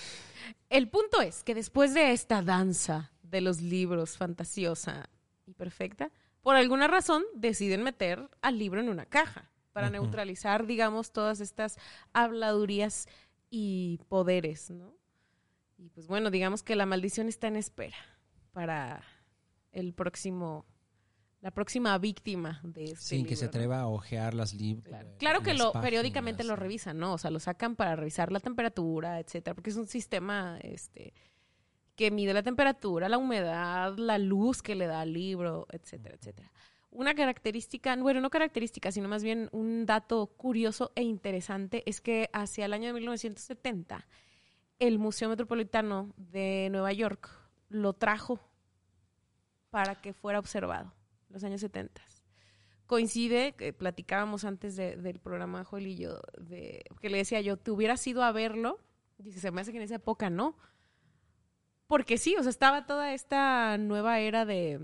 El 0.69 0.89
punto 0.89 1.21
es 1.21 1.43
que 1.43 1.55
después 1.55 1.93
de 1.93 2.11
esta 2.13 2.41
danza 2.41 3.11
de 3.21 3.41
los 3.41 3.61
libros 3.61 4.17
fantasiosa 4.17 5.09
y 5.45 5.53
perfecta, 5.53 6.11
por 6.41 6.55
alguna 6.55 6.87
razón 6.87 7.23
deciden 7.35 7.83
meter 7.83 8.29
al 8.41 8.57
libro 8.57 8.79
en 8.79 8.89
una 8.89 9.05
caja 9.05 9.51
para 9.73 9.89
neutralizar, 9.89 10.65
digamos, 10.65 11.11
todas 11.11 11.41
estas 11.41 11.77
habladurías 12.13 13.07
y 13.49 13.99
poderes, 14.09 14.69
¿no? 14.69 14.93
Y 15.77 15.89
pues 15.89 16.07
bueno, 16.07 16.29
digamos 16.29 16.63
que 16.63 16.75
la 16.75 16.85
maldición 16.85 17.29
está 17.29 17.47
en 17.47 17.55
espera 17.55 17.95
para 18.51 19.03
el 19.71 19.93
próximo, 19.93 20.65
la 21.41 21.51
próxima 21.51 21.97
víctima 21.97 22.59
de 22.63 22.85
este 22.85 22.97
Sin 22.97 23.25
que 23.25 23.35
se 23.35 23.45
atreva 23.45 23.79
a 23.79 23.87
ojear 23.87 24.33
las 24.33 24.53
libros. 24.53 24.85
Claro, 24.85 25.09
Claro 25.17 25.41
que 25.41 25.53
lo 25.53 25.71
periódicamente 25.71 26.43
lo 26.43 26.55
revisan, 26.55 26.97
¿no? 26.97 27.13
O 27.13 27.17
sea, 27.17 27.31
lo 27.31 27.39
sacan 27.39 27.75
para 27.75 27.95
revisar 27.95 28.31
la 28.31 28.39
temperatura, 28.39 29.19
etcétera, 29.19 29.53
porque 29.55 29.69
es 29.69 29.77
un 29.77 29.87
sistema 29.87 30.59
este 30.61 31.13
que 31.95 32.11
mide 32.11 32.33
la 32.33 32.43
temperatura, 32.43 33.09
la 33.09 33.17
humedad, 33.17 33.97
la 33.97 34.17
luz 34.17 34.61
que 34.61 34.73
le 34.73 34.87
da 34.87 35.01
al 35.01 35.11
libro, 35.11 35.67
etcétera, 35.69 36.15
etcétera. 36.15 36.49
Una 36.91 37.13
característica, 37.13 37.95
bueno, 37.97 38.21
no 38.21 38.29
característica, 38.29 38.91
sino 38.91 39.09
más 39.09 39.21
bien 39.21 39.49
un 39.51 39.85
dato 39.85 40.27
curioso 40.27 40.91
e 40.95 41.03
interesante 41.03 41.83
es 41.85 41.99
que 41.99 42.29
hacia 42.31 42.65
el 42.65 42.73
año 42.73 42.87
de 42.87 42.93
1970 42.93 44.07
el 44.79 44.97
Museo 44.97 45.27
Metropolitano 45.27 46.13
de 46.15 46.69
Nueva 46.71 46.93
York 46.93 47.29
lo 47.67 47.93
trajo 47.93 48.39
para 49.69 50.01
que 50.01 50.13
fuera 50.13 50.39
observado, 50.39 50.93
los 51.29 51.43
años 51.43 51.61
70 51.61 52.01
coincide, 52.85 53.53
que 53.53 53.71
platicábamos 53.71 54.45
antes 54.45 54.75
de- 54.75 54.95
del 54.97 55.19
programa 55.19 55.63
Joel 55.63 55.85
y 55.87 55.95
yo, 55.97 56.19
de, 56.39 56.83
que 56.99 57.09
le 57.11 57.17
decía 57.17 57.39
yo, 57.39 57.55
¿te 57.55 57.69
hubieras 57.69 58.05
ido 58.07 58.23
a 58.23 58.31
verlo? 58.31 58.79
Dice, 59.19 59.39
se 59.39 59.51
me 59.51 59.61
hace 59.61 59.71
que 59.71 59.77
en 59.77 59.83
esa 59.83 59.95
época 59.95 60.31
no. 60.31 60.57
Porque 61.85 62.17
sí, 62.17 62.35
o 62.37 62.41
sea, 62.41 62.49
estaba 62.49 62.87
toda 62.87 63.13
esta 63.13 63.77
nueva 63.77 64.19
era 64.19 64.45
de... 64.45 64.79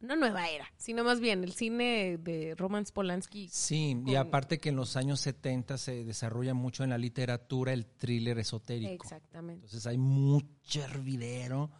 No 0.00 0.16
nueva 0.16 0.48
era, 0.48 0.72
sino 0.78 1.04
más 1.04 1.20
bien 1.20 1.44
el 1.44 1.52
cine 1.52 2.16
de 2.18 2.54
Roman 2.56 2.84
Polanski. 2.94 3.48
Sí, 3.52 4.02
y 4.06 4.14
aparte 4.14 4.58
que 4.58 4.70
en 4.70 4.76
los 4.76 4.96
años 4.96 5.20
70 5.20 5.76
se 5.76 6.04
desarrolla 6.06 6.54
mucho 6.54 6.82
en 6.84 6.88
la 6.90 6.96
literatura 6.96 7.74
el 7.74 7.84
thriller 7.84 8.38
esotérico. 8.38 9.04
Exactamente. 9.04 9.66
Entonces 9.66 9.86
hay 9.86 9.98
mucho 9.98 10.82
hervidero 10.82 11.70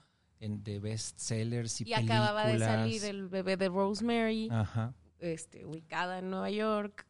en, 0.40 0.62
de 0.64 0.78
bestsellers 0.80 1.80
y, 1.82 1.84
Y 1.88 1.94
acababa 1.94 2.40
de 2.46 2.54
películas. 2.54 2.68
salir 2.76 3.04
el 3.04 3.28
bebé 3.28 3.56
de 3.56 3.68
Rosemary, 3.68 4.48
Ajá. 4.50 4.94
este, 5.18 5.64
ubicada 5.66 6.18
en 6.18 6.30
Nueva 6.30 6.50
York. 6.50 7.06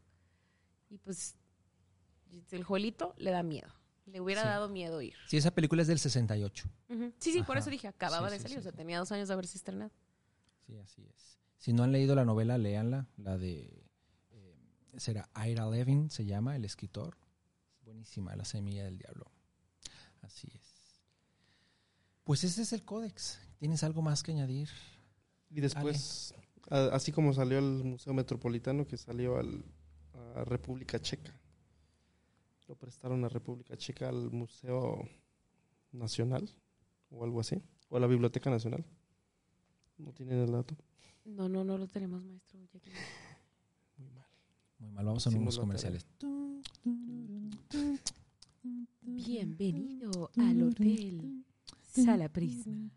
Y 0.90 0.98
pues 0.98 1.36
el 2.50 2.64
Joelito 2.64 3.14
le 3.16 3.30
da 3.30 3.42
miedo. 3.42 3.72
Le 4.06 4.20
hubiera 4.20 4.42
Sí. 4.42 4.48
dado 4.48 4.68
miedo 4.68 5.00
ir. 5.00 5.14
Sí, 5.28 5.36
esa 5.36 5.52
película 5.52 5.82
es 5.82 5.88
del 5.88 5.98
68. 6.00 6.68
Ujú. 6.88 7.12
Sí, 7.18 7.32
sí, 7.32 7.42
por 7.42 7.56
Ajá. 7.56 7.60
eso 7.60 7.70
dije, 7.70 7.86
acababa 7.86 8.28
Sí, 8.28 8.32
de 8.34 8.38
sí, 8.38 8.42
salir, 8.42 8.56
sí, 8.56 8.58
o 8.60 8.62
sea, 8.62 8.72
sí. 8.72 8.76
tenía 8.76 8.98
dos 8.98 9.12
años 9.12 9.28
de 9.28 9.34
haberse 9.34 9.56
estrenado. 9.56 9.92
Sí, 10.66 10.76
así 10.78 11.06
es. 11.06 11.38
Si 11.58 11.72
no 11.72 11.84
han 11.84 11.92
leído 11.92 12.14
la 12.16 12.24
novela, 12.24 12.58
léanla. 12.58 13.06
La 13.16 13.38
de. 13.38 13.84
eh, 14.30 14.56
será 14.96 15.28
Ira 15.46 15.66
Levin, 15.70 16.10
se 16.10 16.24
llama, 16.24 16.56
el 16.56 16.64
escritor. 16.64 17.16
Es 17.78 17.84
buenísima, 17.84 18.34
La 18.34 18.44
Semilla 18.44 18.84
del 18.84 18.98
Diablo. 18.98 19.30
Así 20.22 20.48
es. 20.54 20.69
Pues 22.30 22.44
ese 22.44 22.62
es 22.62 22.72
el 22.72 22.84
códex. 22.84 23.40
¿Tienes 23.58 23.82
algo 23.82 24.02
más 24.02 24.22
que 24.22 24.30
añadir? 24.30 24.68
Y 25.50 25.60
después, 25.60 26.32
a- 26.70 26.90
así 26.94 27.10
como 27.10 27.32
salió 27.32 27.58
al 27.58 27.82
Museo 27.82 28.14
Metropolitano, 28.14 28.86
que 28.86 28.96
salió 28.96 29.36
al, 29.36 29.64
a 30.36 30.44
República 30.44 31.00
Checa. 31.00 31.36
Lo 32.68 32.76
prestaron 32.76 33.24
a 33.24 33.28
República 33.28 33.76
Checa 33.76 34.08
al 34.10 34.30
Museo 34.30 35.08
Nacional 35.90 36.48
o 37.10 37.24
algo 37.24 37.40
así. 37.40 37.60
O 37.88 37.96
a 37.96 38.00
la 38.00 38.06
Biblioteca 38.06 38.48
Nacional. 38.48 38.84
No 39.98 40.12
tienen 40.12 40.38
el 40.38 40.52
dato. 40.52 40.76
No, 41.24 41.48
no, 41.48 41.64
no 41.64 41.76
lo 41.78 41.88
tenemos, 41.88 42.22
maestro. 42.22 42.60
ya 42.72 42.78
que- 42.78 42.92
Muy 43.96 44.08
mal. 44.10 44.26
Muy 44.78 44.90
mal, 44.92 45.04
vamos 45.04 45.26
a 45.26 45.30
unos 45.30 45.58
comerciales. 45.58 46.06
Bienvenido 49.02 50.30
al 50.36 50.62
Hotel 50.62 51.44
Sala 51.90 52.28
Prisma, 52.28 52.90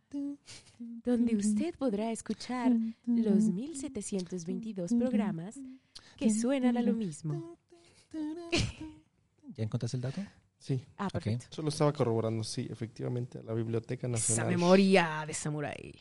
donde 1.04 1.36
usted 1.36 1.76
podrá 1.76 2.12
escuchar 2.12 2.72
los 3.06 3.46
1722 3.46 4.94
programas 4.94 5.60
que 6.18 6.30
suenan 6.32 6.78
a 6.78 6.82
lo 6.82 6.94
mismo. 6.94 7.58
¿Ya 9.56 9.64
encontraste 9.64 9.98
el 9.98 10.02
dato? 10.02 10.22
Sí, 10.60 10.86
Ah, 10.98 11.08
Ok. 11.08 11.14
perfecto. 11.14 11.46
solo 11.50 11.70
estaba 11.70 11.92
corroborando, 11.92 12.44
sí, 12.44 12.68
efectivamente, 12.70 13.40
a 13.40 13.44
la 13.44 13.54
Biblioteca 13.54 14.08
Esa 14.08 14.12
Nacional. 14.14 14.48
memoria 14.48 15.24
de 15.28 15.34
samurái. 15.34 15.94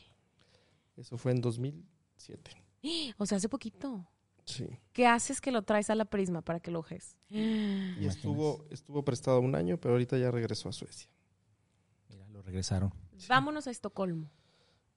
Eso 0.95 1.17
fue 1.17 1.31
en 1.33 1.41
2007. 1.41 2.51
O 3.17 3.25
sea, 3.25 3.37
hace 3.37 3.49
poquito. 3.49 4.05
Sí. 4.45 4.67
¿Qué 4.91 5.07
haces 5.07 5.39
que 5.39 5.51
lo 5.51 5.61
traes 5.63 5.89
a 5.89 5.95
la 5.95 6.03
Prisma 6.05 6.41
para 6.41 6.59
que 6.59 6.69
lo 6.69 6.79
ojes? 6.79 7.15
Y 7.29 8.05
estuvo, 8.05 8.65
estuvo 8.71 9.03
prestado 9.05 9.39
un 9.39 9.55
año, 9.55 9.77
pero 9.79 9.93
ahorita 9.93 10.17
ya 10.17 10.31
regresó 10.31 10.67
a 10.69 10.73
Suecia. 10.73 11.09
Regresaron. 12.43 12.93
Vámonos 13.27 13.67
a 13.67 13.71
Estocolmo. 13.71 14.29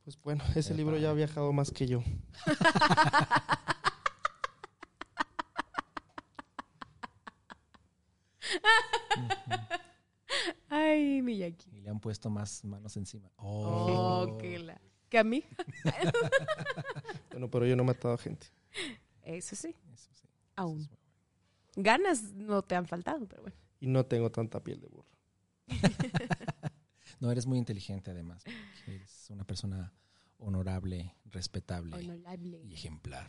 Pues 0.05 0.21
bueno, 0.23 0.45
ese 0.55 0.71
Epa. 0.71 0.77
libro 0.77 0.97
ya 0.99 1.11
ha 1.11 1.15
viajado 1.15 1.53
más 1.53 1.71
que 1.71 1.87
yo. 1.87 2.03
Ay, 10.69 11.23
Miyaki. 11.23 11.71
Y 11.73 11.81
le 11.81 11.91
han 11.91 12.01
puesto 12.01 12.31
más 12.31 12.65
manos 12.65 12.97
encima. 12.97 13.31
Oh, 13.37 14.27
Oh, 14.29 14.39
qué 14.39 14.59
la... 14.59 14.81
¿Que 15.09 15.19
a 15.19 15.25
mí? 15.25 15.45
Bueno, 17.31 17.51
pero 17.51 17.67
yo 17.67 17.77
no 17.77 17.83
he 17.83 17.87
matado 17.87 18.15
a 18.15 18.19
gente. 18.19 18.47
Eso 19.23 19.55
sí. 19.57 19.75
Eso 19.93 20.09
sí. 20.15 20.27
Aún. 20.57 20.81
Eso 20.81 20.85
es 20.85 20.89
bueno. 20.89 21.03
Ganas 21.77 22.23
no 22.33 22.63
te 22.63 22.75
han 22.75 22.87
faltado, 22.87 23.27
pero 23.29 23.43
bueno. 23.43 23.57
Y 23.79 23.87
no 23.89 24.07
tengo 24.07 24.33
tanta 24.33 24.65
piel 24.65 24.81
de 24.81 24.89
burro. 24.89 25.05
No, 27.21 27.31
eres 27.31 27.47
muy 27.47 27.59
inteligente 27.59 28.11
además. 28.11 28.43
Eres 28.87 29.27
una 29.31 29.45
persona 29.45 29.93
honorable, 30.39 31.15
respetable 31.27 31.97
Honorable. 31.97 32.61
y 32.65 32.75
ejemplar. 32.75 33.27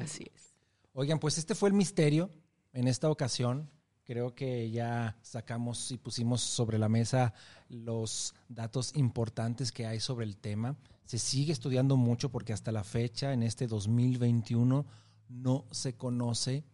Así 0.00 0.24
es. 0.34 0.54
Oigan, 0.92 1.18
pues 1.18 1.38
este 1.38 1.54
fue 1.54 1.68
el 1.68 1.74
misterio 1.74 2.30
en 2.72 2.86
esta 2.88 3.10
ocasión. 3.10 3.70
Creo 4.04 4.34
que 4.34 4.70
ya 4.70 5.16
sacamos 5.22 5.90
y 5.90 5.96
pusimos 5.98 6.42
sobre 6.42 6.78
la 6.78 6.88
mesa 6.88 7.32
los 7.68 8.34
datos 8.48 8.94
importantes 8.94 9.72
que 9.72 9.86
hay 9.86 9.98
sobre 9.98 10.26
el 10.26 10.36
tema. 10.36 10.76
Se 11.04 11.18
sigue 11.18 11.52
estudiando 11.52 11.96
mucho 11.96 12.30
porque 12.30 12.52
hasta 12.52 12.70
la 12.70 12.84
fecha, 12.84 13.32
en 13.32 13.42
este 13.42 13.66
2021, 13.66 14.86
no 15.28 15.64
se 15.70 15.94
conoce, 15.94 16.64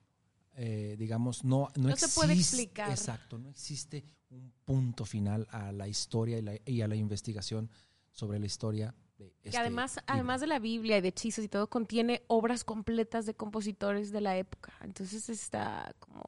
eh, 0.62 0.94
digamos, 0.98 1.42
no, 1.42 1.68
no, 1.76 1.88
No 1.88 1.96
se 1.96 2.08
puede 2.08 2.34
existe- 2.34 2.56
explicar. 2.64 2.90
Exacto, 2.90 3.38
no 3.38 3.48
existe 3.48 4.04
un 4.28 4.52
punto 4.64 5.06
final 5.06 5.46
a 5.50 5.72
la 5.72 5.88
historia 5.88 6.38
y, 6.38 6.42
la- 6.42 6.58
y 6.66 6.82
a 6.82 6.86
la 6.88 6.96
investigación 6.96 7.70
sobre 8.12 8.38
la 8.38 8.44
historia 8.44 8.94
de 9.16 9.28
este 9.28 9.50
que 9.52 9.56
además, 9.56 9.92
libro. 9.96 10.04
además 10.08 10.40
de 10.42 10.46
la 10.48 10.58
Biblia 10.58 10.98
y 10.98 11.00
de 11.00 11.08
hechizos 11.08 11.44
y 11.44 11.48
todo, 11.48 11.70
contiene 11.70 12.22
obras 12.26 12.62
completas 12.64 13.24
de 13.24 13.34
compositores 13.34 14.12
de 14.12 14.20
la 14.20 14.36
época. 14.36 14.72
Entonces 14.82 15.30
está 15.30 15.94
como... 15.98 16.22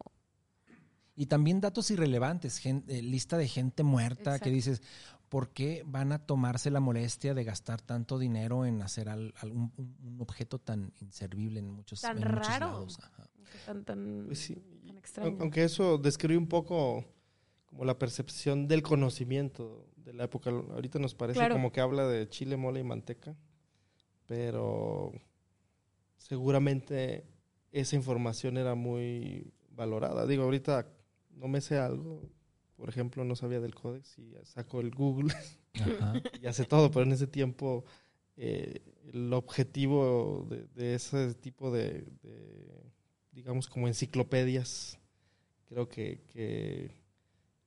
Y 1.15 1.27
también 1.27 1.61
datos 1.61 1.91
irrelevantes, 1.91 2.57
gen- 2.57 2.85
eh, 2.89 3.03
lista 3.03 3.37
de 3.37 3.47
gente 3.49 3.83
muerta 3.83 4.31
Exacto. 4.31 4.45
que 4.45 4.51
dices, 4.51 4.83
¿por 5.29 5.51
qué 5.51 5.83
van 5.87 6.11
a 6.13 6.19
tomarse 6.25 6.71
la 6.71 6.81
molestia 6.81 7.35
de 7.35 7.45
gastar 7.45 7.83
tanto 7.83 8.19
dinero 8.19 8.65
en 8.65 8.81
hacer 8.81 9.11
al- 9.11 9.35
algún- 9.41 9.73
un, 9.77 9.95
un 10.03 10.21
objeto 10.23 10.59
tan 10.59 10.91
inservible 11.01 11.61
en 11.61 11.69
muchos, 11.71 12.01
Tan 12.01 12.17
en 12.23 12.29
muchos 12.29 12.47
raro. 12.49 12.67
lados? 12.67 12.99
Ajá. 13.03 13.29
Tan, 13.67 13.85
tan, 13.85 14.25
Pues 14.27 14.39
sí. 14.39 14.57
tan 14.87 14.99
extraño. 14.99 15.37
Aunque 15.41 15.65
eso 15.65 15.99
describe 15.99 16.39
un 16.39 16.49
poco 16.49 17.05
como 17.67 17.85
la 17.85 17.99
percepción 17.99 18.69
del 18.69 18.83
conocimiento 18.83 19.87
de 19.97 20.13
la 20.13 20.25
época. 20.25 20.51
Ahorita 20.51 20.99
nos 20.99 21.15
parece 21.15 21.39
Claro. 21.39 21.55
como 21.55 21.73
que 21.73 21.81
habla 21.81 22.07
de 22.07 22.29
chile, 22.29 22.57
mole 22.57 22.81
y 22.81 22.85
manteca, 22.85 23.37
pero 24.27 25.13
seguramente 26.17 27.25
esa 27.71 27.97
información 27.97 28.57
era 28.57 28.75
muy 28.75 29.53
valorada. 29.71 30.27
Digo, 30.27 30.45
ahorita 30.45 30.87
no 31.31 31.49
me 31.49 31.61
sé 31.61 31.79
algo, 31.79 32.23
por 32.77 32.89
ejemplo, 32.89 33.25
no 33.25 33.37
sabía 33.37 33.61
del 33.61 33.75
códex 33.75 34.19
y 34.19 34.35
saco 34.45 34.81
el 34.81 34.91
Google 34.91 35.33
Ajá. 35.75 36.15
y 36.41 36.47
hace 36.47 36.65
todo, 36.65 36.91
pero 36.91 37.05
en 37.05 37.13
ese 37.13 37.27
tiempo 37.27 37.85
eh, 38.37 38.81
el 39.13 39.33
objetivo 39.33 40.47
de, 40.51 40.67
de 40.75 40.95
ese 40.95 41.35
tipo 41.35 41.71
de, 41.71 42.03
de, 42.23 42.92
digamos, 43.33 43.67
como 43.69 43.89
enciclopedias, 43.89 44.99
creo 45.67 45.89
que, 45.89 46.21
que- 46.33 46.95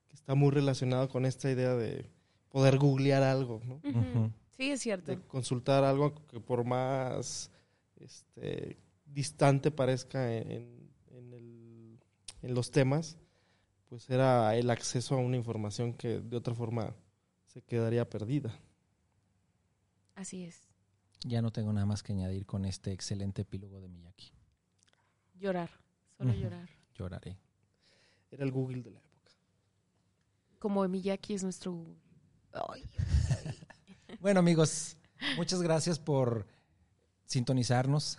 que 0.07 0.13
está 0.15 0.35
muy 0.35 0.51
relacionado 0.51 1.09
con 1.09 1.25
esta 1.25 1.49
idea 1.51 1.75
de 1.75 2.09
poder 2.49 2.77
googlear 2.77 3.23
algo, 3.23 3.61
¿no? 3.65 3.81
Sí, 4.57 4.71
es 4.71 4.81
cierto. 4.81 5.11
de 5.11 5.19
consultar 5.27 5.83
algo 5.83 6.15
que 6.27 6.39
por 6.39 6.63
más 6.63 7.51
este, 7.97 8.77
distante 9.05 9.71
parezca 9.71 10.33
en, 10.37 10.89
en 11.11 11.33
el- 11.33 11.99
en 12.41 12.53
los 12.53 12.71
temas, 12.71 13.17
pues 13.89 14.09
era 14.09 14.55
el 14.55 14.69
acceso 14.69 15.15
a 15.15 15.17
una 15.19 15.35
información 15.37 15.93
que 15.93 16.19
de 16.21 16.37
otra 16.37 16.53
forma 16.53 16.95
se 17.47 17.61
quedaría 17.61 18.09
perdida. 18.09 18.57
Así 20.15 20.43
es. 20.45 20.67
Ya 21.25 21.41
no 21.41 21.51
tengo 21.51 21.73
nada 21.73 21.85
más 21.85 22.03
que 22.03 22.13
añadir 22.13 22.45
con 22.45 22.65
este 22.65 22.91
excelente 22.91 23.41
epílogo 23.41 23.81
de 23.81 23.87
Miyaki. 23.89 24.31
Llorar. 25.39 25.69
Solo 26.17 26.33
llorar. 26.33 26.69
Lloraré. 26.93 27.37
Era 28.31 28.43
el 28.43 28.51
Google 28.51 28.81
de 28.81 28.91
la 28.91 28.99
época. 28.99 29.31
Como 30.59 30.87
Miyaki 30.87 31.33
es 31.33 31.43
nuestro... 31.43 31.85
Ay, 32.69 32.83
Bueno, 34.19 34.39
amigos, 34.39 34.97
muchas 35.37 35.61
gracias 35.61 35.99
por 35.99 36.47
sintonizarnos 37.25 38.17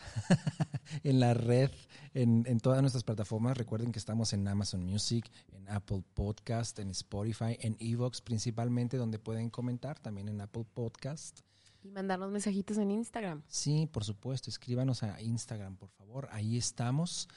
en 1.05 1.21
la 1.21 1.33
red, 1.33 1.71
en, 2.13 2.45
en 2.47 2.61
todas 2.61 2.81
nuestras 2.83 3.03
plataformas. 3.03 3.57
Recuerden 3.57 3.93
que 3.93 3.99
estamos 3.99 4.33
en 4.33 4.47
Amazon 4.47 4.85
Music, 4.85 5.31
en 5.53 5.69
Apple 5.71 6.05
Podcast, 6.15 6.79
en 6.79 6.91
Spotify, 6.91 7.57
en 7.61 7.77
Evox 7.81 8.21
principalmente, 8.21 8.97
donde 8.99 9.19
pueden 9.19 9.49
comentar, 9.51 9.99
también 9.99 10.29
en 10.29 10.41
Apple 10.41 10.67
Podcast. 10.73 11.41
Y 11.87 11.91
mandarnos 11.91 12.31
mensajitos 12.33 12.79
en 12.79 12.91
Instagram. 12.91 13.43
Sí, 13.47 13.89
por 13.93 14.03
supuesto, 14.05 14.51
escríbanos 14.51 15.03
a 15.05 15.21
Instagram, 15.23 15.77
por 15.77 15.89
favor. 15.91 16.29
Ahí 16.33 16.57
estamos. 16.57 17.29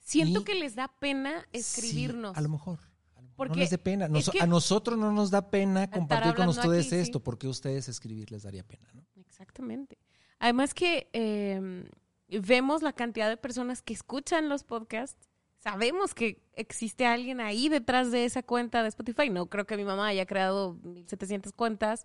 Siento 0.00 0.40
Y- 0.40 0.44
que 0.44 0.54
les 0.54 0.74
da 0.74 0.88
pena 0.88 1.40
Sí, 1.52 1.60
escribirnos. 1.60 2.36
a 2.36 2.40
lo 2.42 2.48
mejor. 2.50 2.78
a 3.14 3.20
lo 3.20 3.22
mejor 3.22 3.36
Porque 3.36 3.54
no 3.54 3.60
les 3.60 3.70
dé 3.70 3.78
pena. 3.78 4.08
Nos- 4.08 4.30
a 4.38 4.46
nosotros 4.46 4.98
no 4.98 5.10
nos 5.12 5.30
da 5.30 5.50
pena 5.50 5.90
compartir 5.90 6.34
con 6.34 6.48
ustedes 6.48 6.86
aquí, 6.86 6.96
sí. 6.96 6.96
esto, 6.96 7.20
porque 7.22 7.46
a 7.46 7.50
ustedes 7.50 7.88
escribir 7.88 8.30
les 8.30 8.42
daría 8.42 8.62
pena, 8.66 8.86
¿no? 8.92 9.02
Exactamente. 9.16 9.96
Además 10.38 10.74
que 10.74 11.08
eh, 11.14 11.88
vemos 12.28 12.82
la 12.82 12.92
cantidad 12.92 13.28
de 13.30 13.36
personas 13.38 13.80
que 13.80 13.94
escuchan 13.94 14.48
los 14.50 14.64
podcasts. 14.64 15.30
Sabemos 15.60 16.12
que 16.14 16.42
existe 16.56 17.06
alguien 17.06 17.40
ahí 17.40 17.70
detrás 17.70 18.10
de 18.10 18.26
esa 18.26 18.42
cuenta 18.42 18.82
de 18.82 18.88
Spotify. 18.90 19.30
No 19.30 19.46
creo 19.46 19.64
que 19.66 19.78
mi 19.78 19.84
mamá 19.84 20.08
haya 20.08 20.26
creado 20.26 20.74
1700 20.82 21.52
cuentas, 21.54 22.04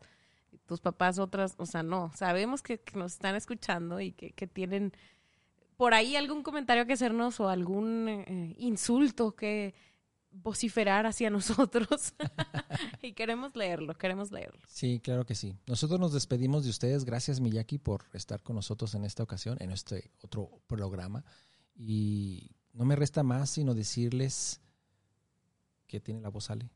tus 0.69 0.79
papás 0.79 1.17
otras. 1.17 1.55
O 1.57 1.65
sea, 1.65 1.83
no. 1.83 2.11
Sabemos 2.15 2.61
que, 2.61 2.79
que 2.79 2.97
nos 2.97 3.13
están 3.13 3.35
escuchando 3.35 3.99
y 3.99 4.11
que, 4.11 4.31
que 4.31 4.47
tienen 4.47 4.93
por 5.75 5.95
ahí 5.95 6.15
algún 6.15 6.43
comentario 6.43 6.85
que 6.85 6.93
hacernos 6.93 7.39
o 7.39 7.49
algún 7.49 8.07
eh, 8.07 8.55
insulto 8.59 9.35
que 9.35 9.73
vociferar 10.31 11.07
hacia 11.07 11.29
nosotros. 11.31 12.13
y 13.01 13.13
queremos 13.13 13.55
leerlo, 13.55 13.97
queremos 13.97 14.31
leerlo. 14.31 14.61
Sí, 14.67 14.99
claro 14.99 15.25
que 15.25 15.33
sí. 15.33 15.57
Nosotros 15.65 15.99
nos 15.99 16.13
despedimos 16.13 16.63
de 16.63 16.69
ustedes. 16.69 17.03
Gracias, 17.03 17.39
Miyaki, 17.41 17.79
por 17.79 18.05
estar 18.13 18.43
con 18.43 18.55
nosotros 18.55 18.93
en 18.93 19.05
esta 19.05 19.23
ocasión, 19.23 19.57
en 19.59 19.71
este 19.71 20.11
otro 20.21 20.61
programa. 20.67 21.25
Y 21.75 22.51
no 22.73 22.85
me 22.85 22.95
resta 22.95 23.23
más 23.23 23.49
sino 23.49 23.73
decirles 23.73 24.61
que 25.87 25.99
tiene 25.99 26.21
la 26.21 26.29
voz 26.29 26.51
Ale. 26.51 26.69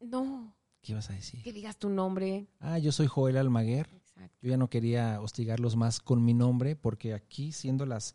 No, 0.00 0.56
¿Qué 0.84 0.92
ibas 0.92 1.08
a 1.08 1.14
decir? 1.14 1.42
que 1.42 1.52
digas 1.52 1.78
tu 1.78 1.88
nombre. 1.88 2.46
Ah, 2.60 2.78
yo 2.78 2.92
soy 2.92 3.06
Joel 3.06 3.38
Almaguer. 3.38 3.88
Exacto. 3.94 4.36
Yo 4.42 4.50
ya 4.50 4.56
no 4.58 4.68
quería 4.68 5.20
hostigarlos 5.22 5.76
más 5.76 5.98
con 5.98 6.22
mi 6.22 6.34
nombre 6.34 6.76
porque 6.76 7.14
aquí, 7.14 7.52
siendo 7.52 7.86
las 7.86 8.14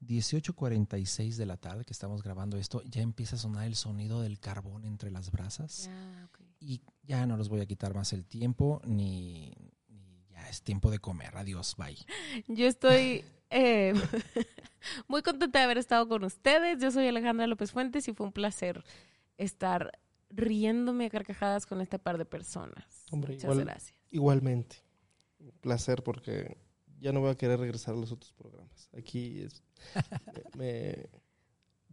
18.46 0.00 1.34
de 1.34 1.46
la 1.46 1.56
tarde 1.56 1.84
que 1.84 1.92
estamos 1.92 2.22
grabando 2.22 2.56
esto, 2.56 2.82
ya 2.84 3.02
empieza 3.02 3.34
a 3.34 3.40
sonar 3.40 3.66
el 3.66 3.74
sonido 3.74 4.22
del 4.22 4.38
carbón 4.38 4.84
entre 4.84 5.10
las 5.10 5.32
brasas. 5.32 5.86
Ya, 5.86 6.24
ok. 6.26 6.40
Y 6.60 6.80
ya 7.02 7.26
no 7.26 7.36
los 7.36 7.48
voy 7.48 7.60
a 7.60 7.66
quitar 7.66 7.92
más 7.92 8.12
el 8.12 8.24
tiempo, 8.24 8.80
ni, 8.86 9.52
ni 9.88 10.24
ya 10.30 10.48
es 10.48 10.62
tiempo 10.62 10.92
de 10.92 11.00
comer. 11.00 11.36
Adiós, 11.36 11.74
bye. 11.76 11.96
Yo 12.46 12.66
estoy 12.68 13.24
eh, 13.50 13.94
muy 15.08 15.22
contenta 15.22 15.58
de 15.58 15.64
haber 15.64 15.78
estado 15.78 16.08
con 16.08 16.22
ustedes. 16.22 16.78
Yo 16.80 16.92
soy 16.92 17.08
Alejandra 17.08 17.48
López 17.48 17.72
Fuentes 17.72 18.06
y 18.06 18.14
fue 18.14 18.26
un 18.26 18.32
placer 18.32 18.84
estar 19.38 19.90
riéndome 20.30 21.06
a 21.06 21.10
carcajadas 21.10 21.66
con 21.66 21.80
este 21.80 21.98
par 21.98 22.16
de 22.18 22.24
personas. 22.24 23.04
Hombre, 23.10 23.34
Muchas 23.34 23.44
igual- 23.50 23.64
gracias. 23.64 23.94
Igualmente. 24.10 24.76
Un 25.38 25.50
placer 25.60 26.02
porque 26.02 26.56
ya 27.00 27.12
no 27.12 27.20
voy 27.20 27.30
a 27.30 27.34
querer 27.34 27.58
regresar 27.60 27.94
a 27.94 27.98
los 27.98 28.12
otros 28.12 28.32
programas. 28.32 28.88
Aquí 28.96 29.40
es, 29.42 29.62
me, 29.94 30.42
me- 30.56 31.10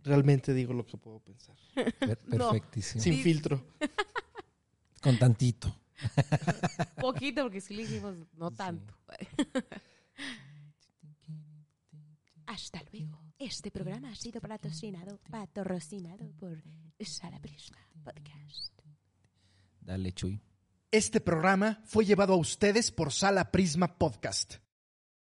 realmente 0.04 0.54
digo 0.54 0.74
lo 0.74 0.86
que 0.86 0.98
puedo 0.98 1.20
pensar. 1.20 1.56
No. 2.28 2.52
perfectísimo. 2.52 3.02
Sin 3.04 3.14
Sí. 3.14 3.24
filtro. 3.24 3.64
Con 5.02 5.18
tantito. 5.18 5.74
Poquito, 7.00 7.44
porque 7.44 7.62
sí 7.62 7.74
le 7.76 7.84
dijimos 7.88 8.16
no 8.36 8.52
tanto. 8.52 8.94
Hasta 12.46 12.82
luego. 12.92 13.20
Este 13.40 13.70
programa 13.70 14.10
ha 14.10 14.16
sido 14.16 14.42
patrocinado, 14.42 15.20
patrocinado 15.30 16.32
por 16.40 16.60
Sala 17.00 17.40
Prisma 17.40 17.78
Podcast. 18.04 18.82
Dale, 19.80 20.12
Chuy. 20.12 20.42
Este 20.90 21.22
programa 21.22 21.80
fue 21.86 22.04
llevado 22.04 22.34
a 22.34 22.38
ustedes 22.38 22.90
por 22.92 23.14
Sala 23.14 23.52
Prisma 23.52 24.00
Podcast. 24.00 24.56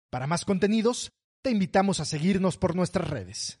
Para 0.08 0.28
más 0.28 0.44
contenidos, 0.44 1.10
te 1.42 1.50
invitamos 1.50 1.98
a 1.98 2.04
seguirnos 2.04 2.56
por 2.56 2.76
nuestras 2.76 3.10
redes. 3.10 3.58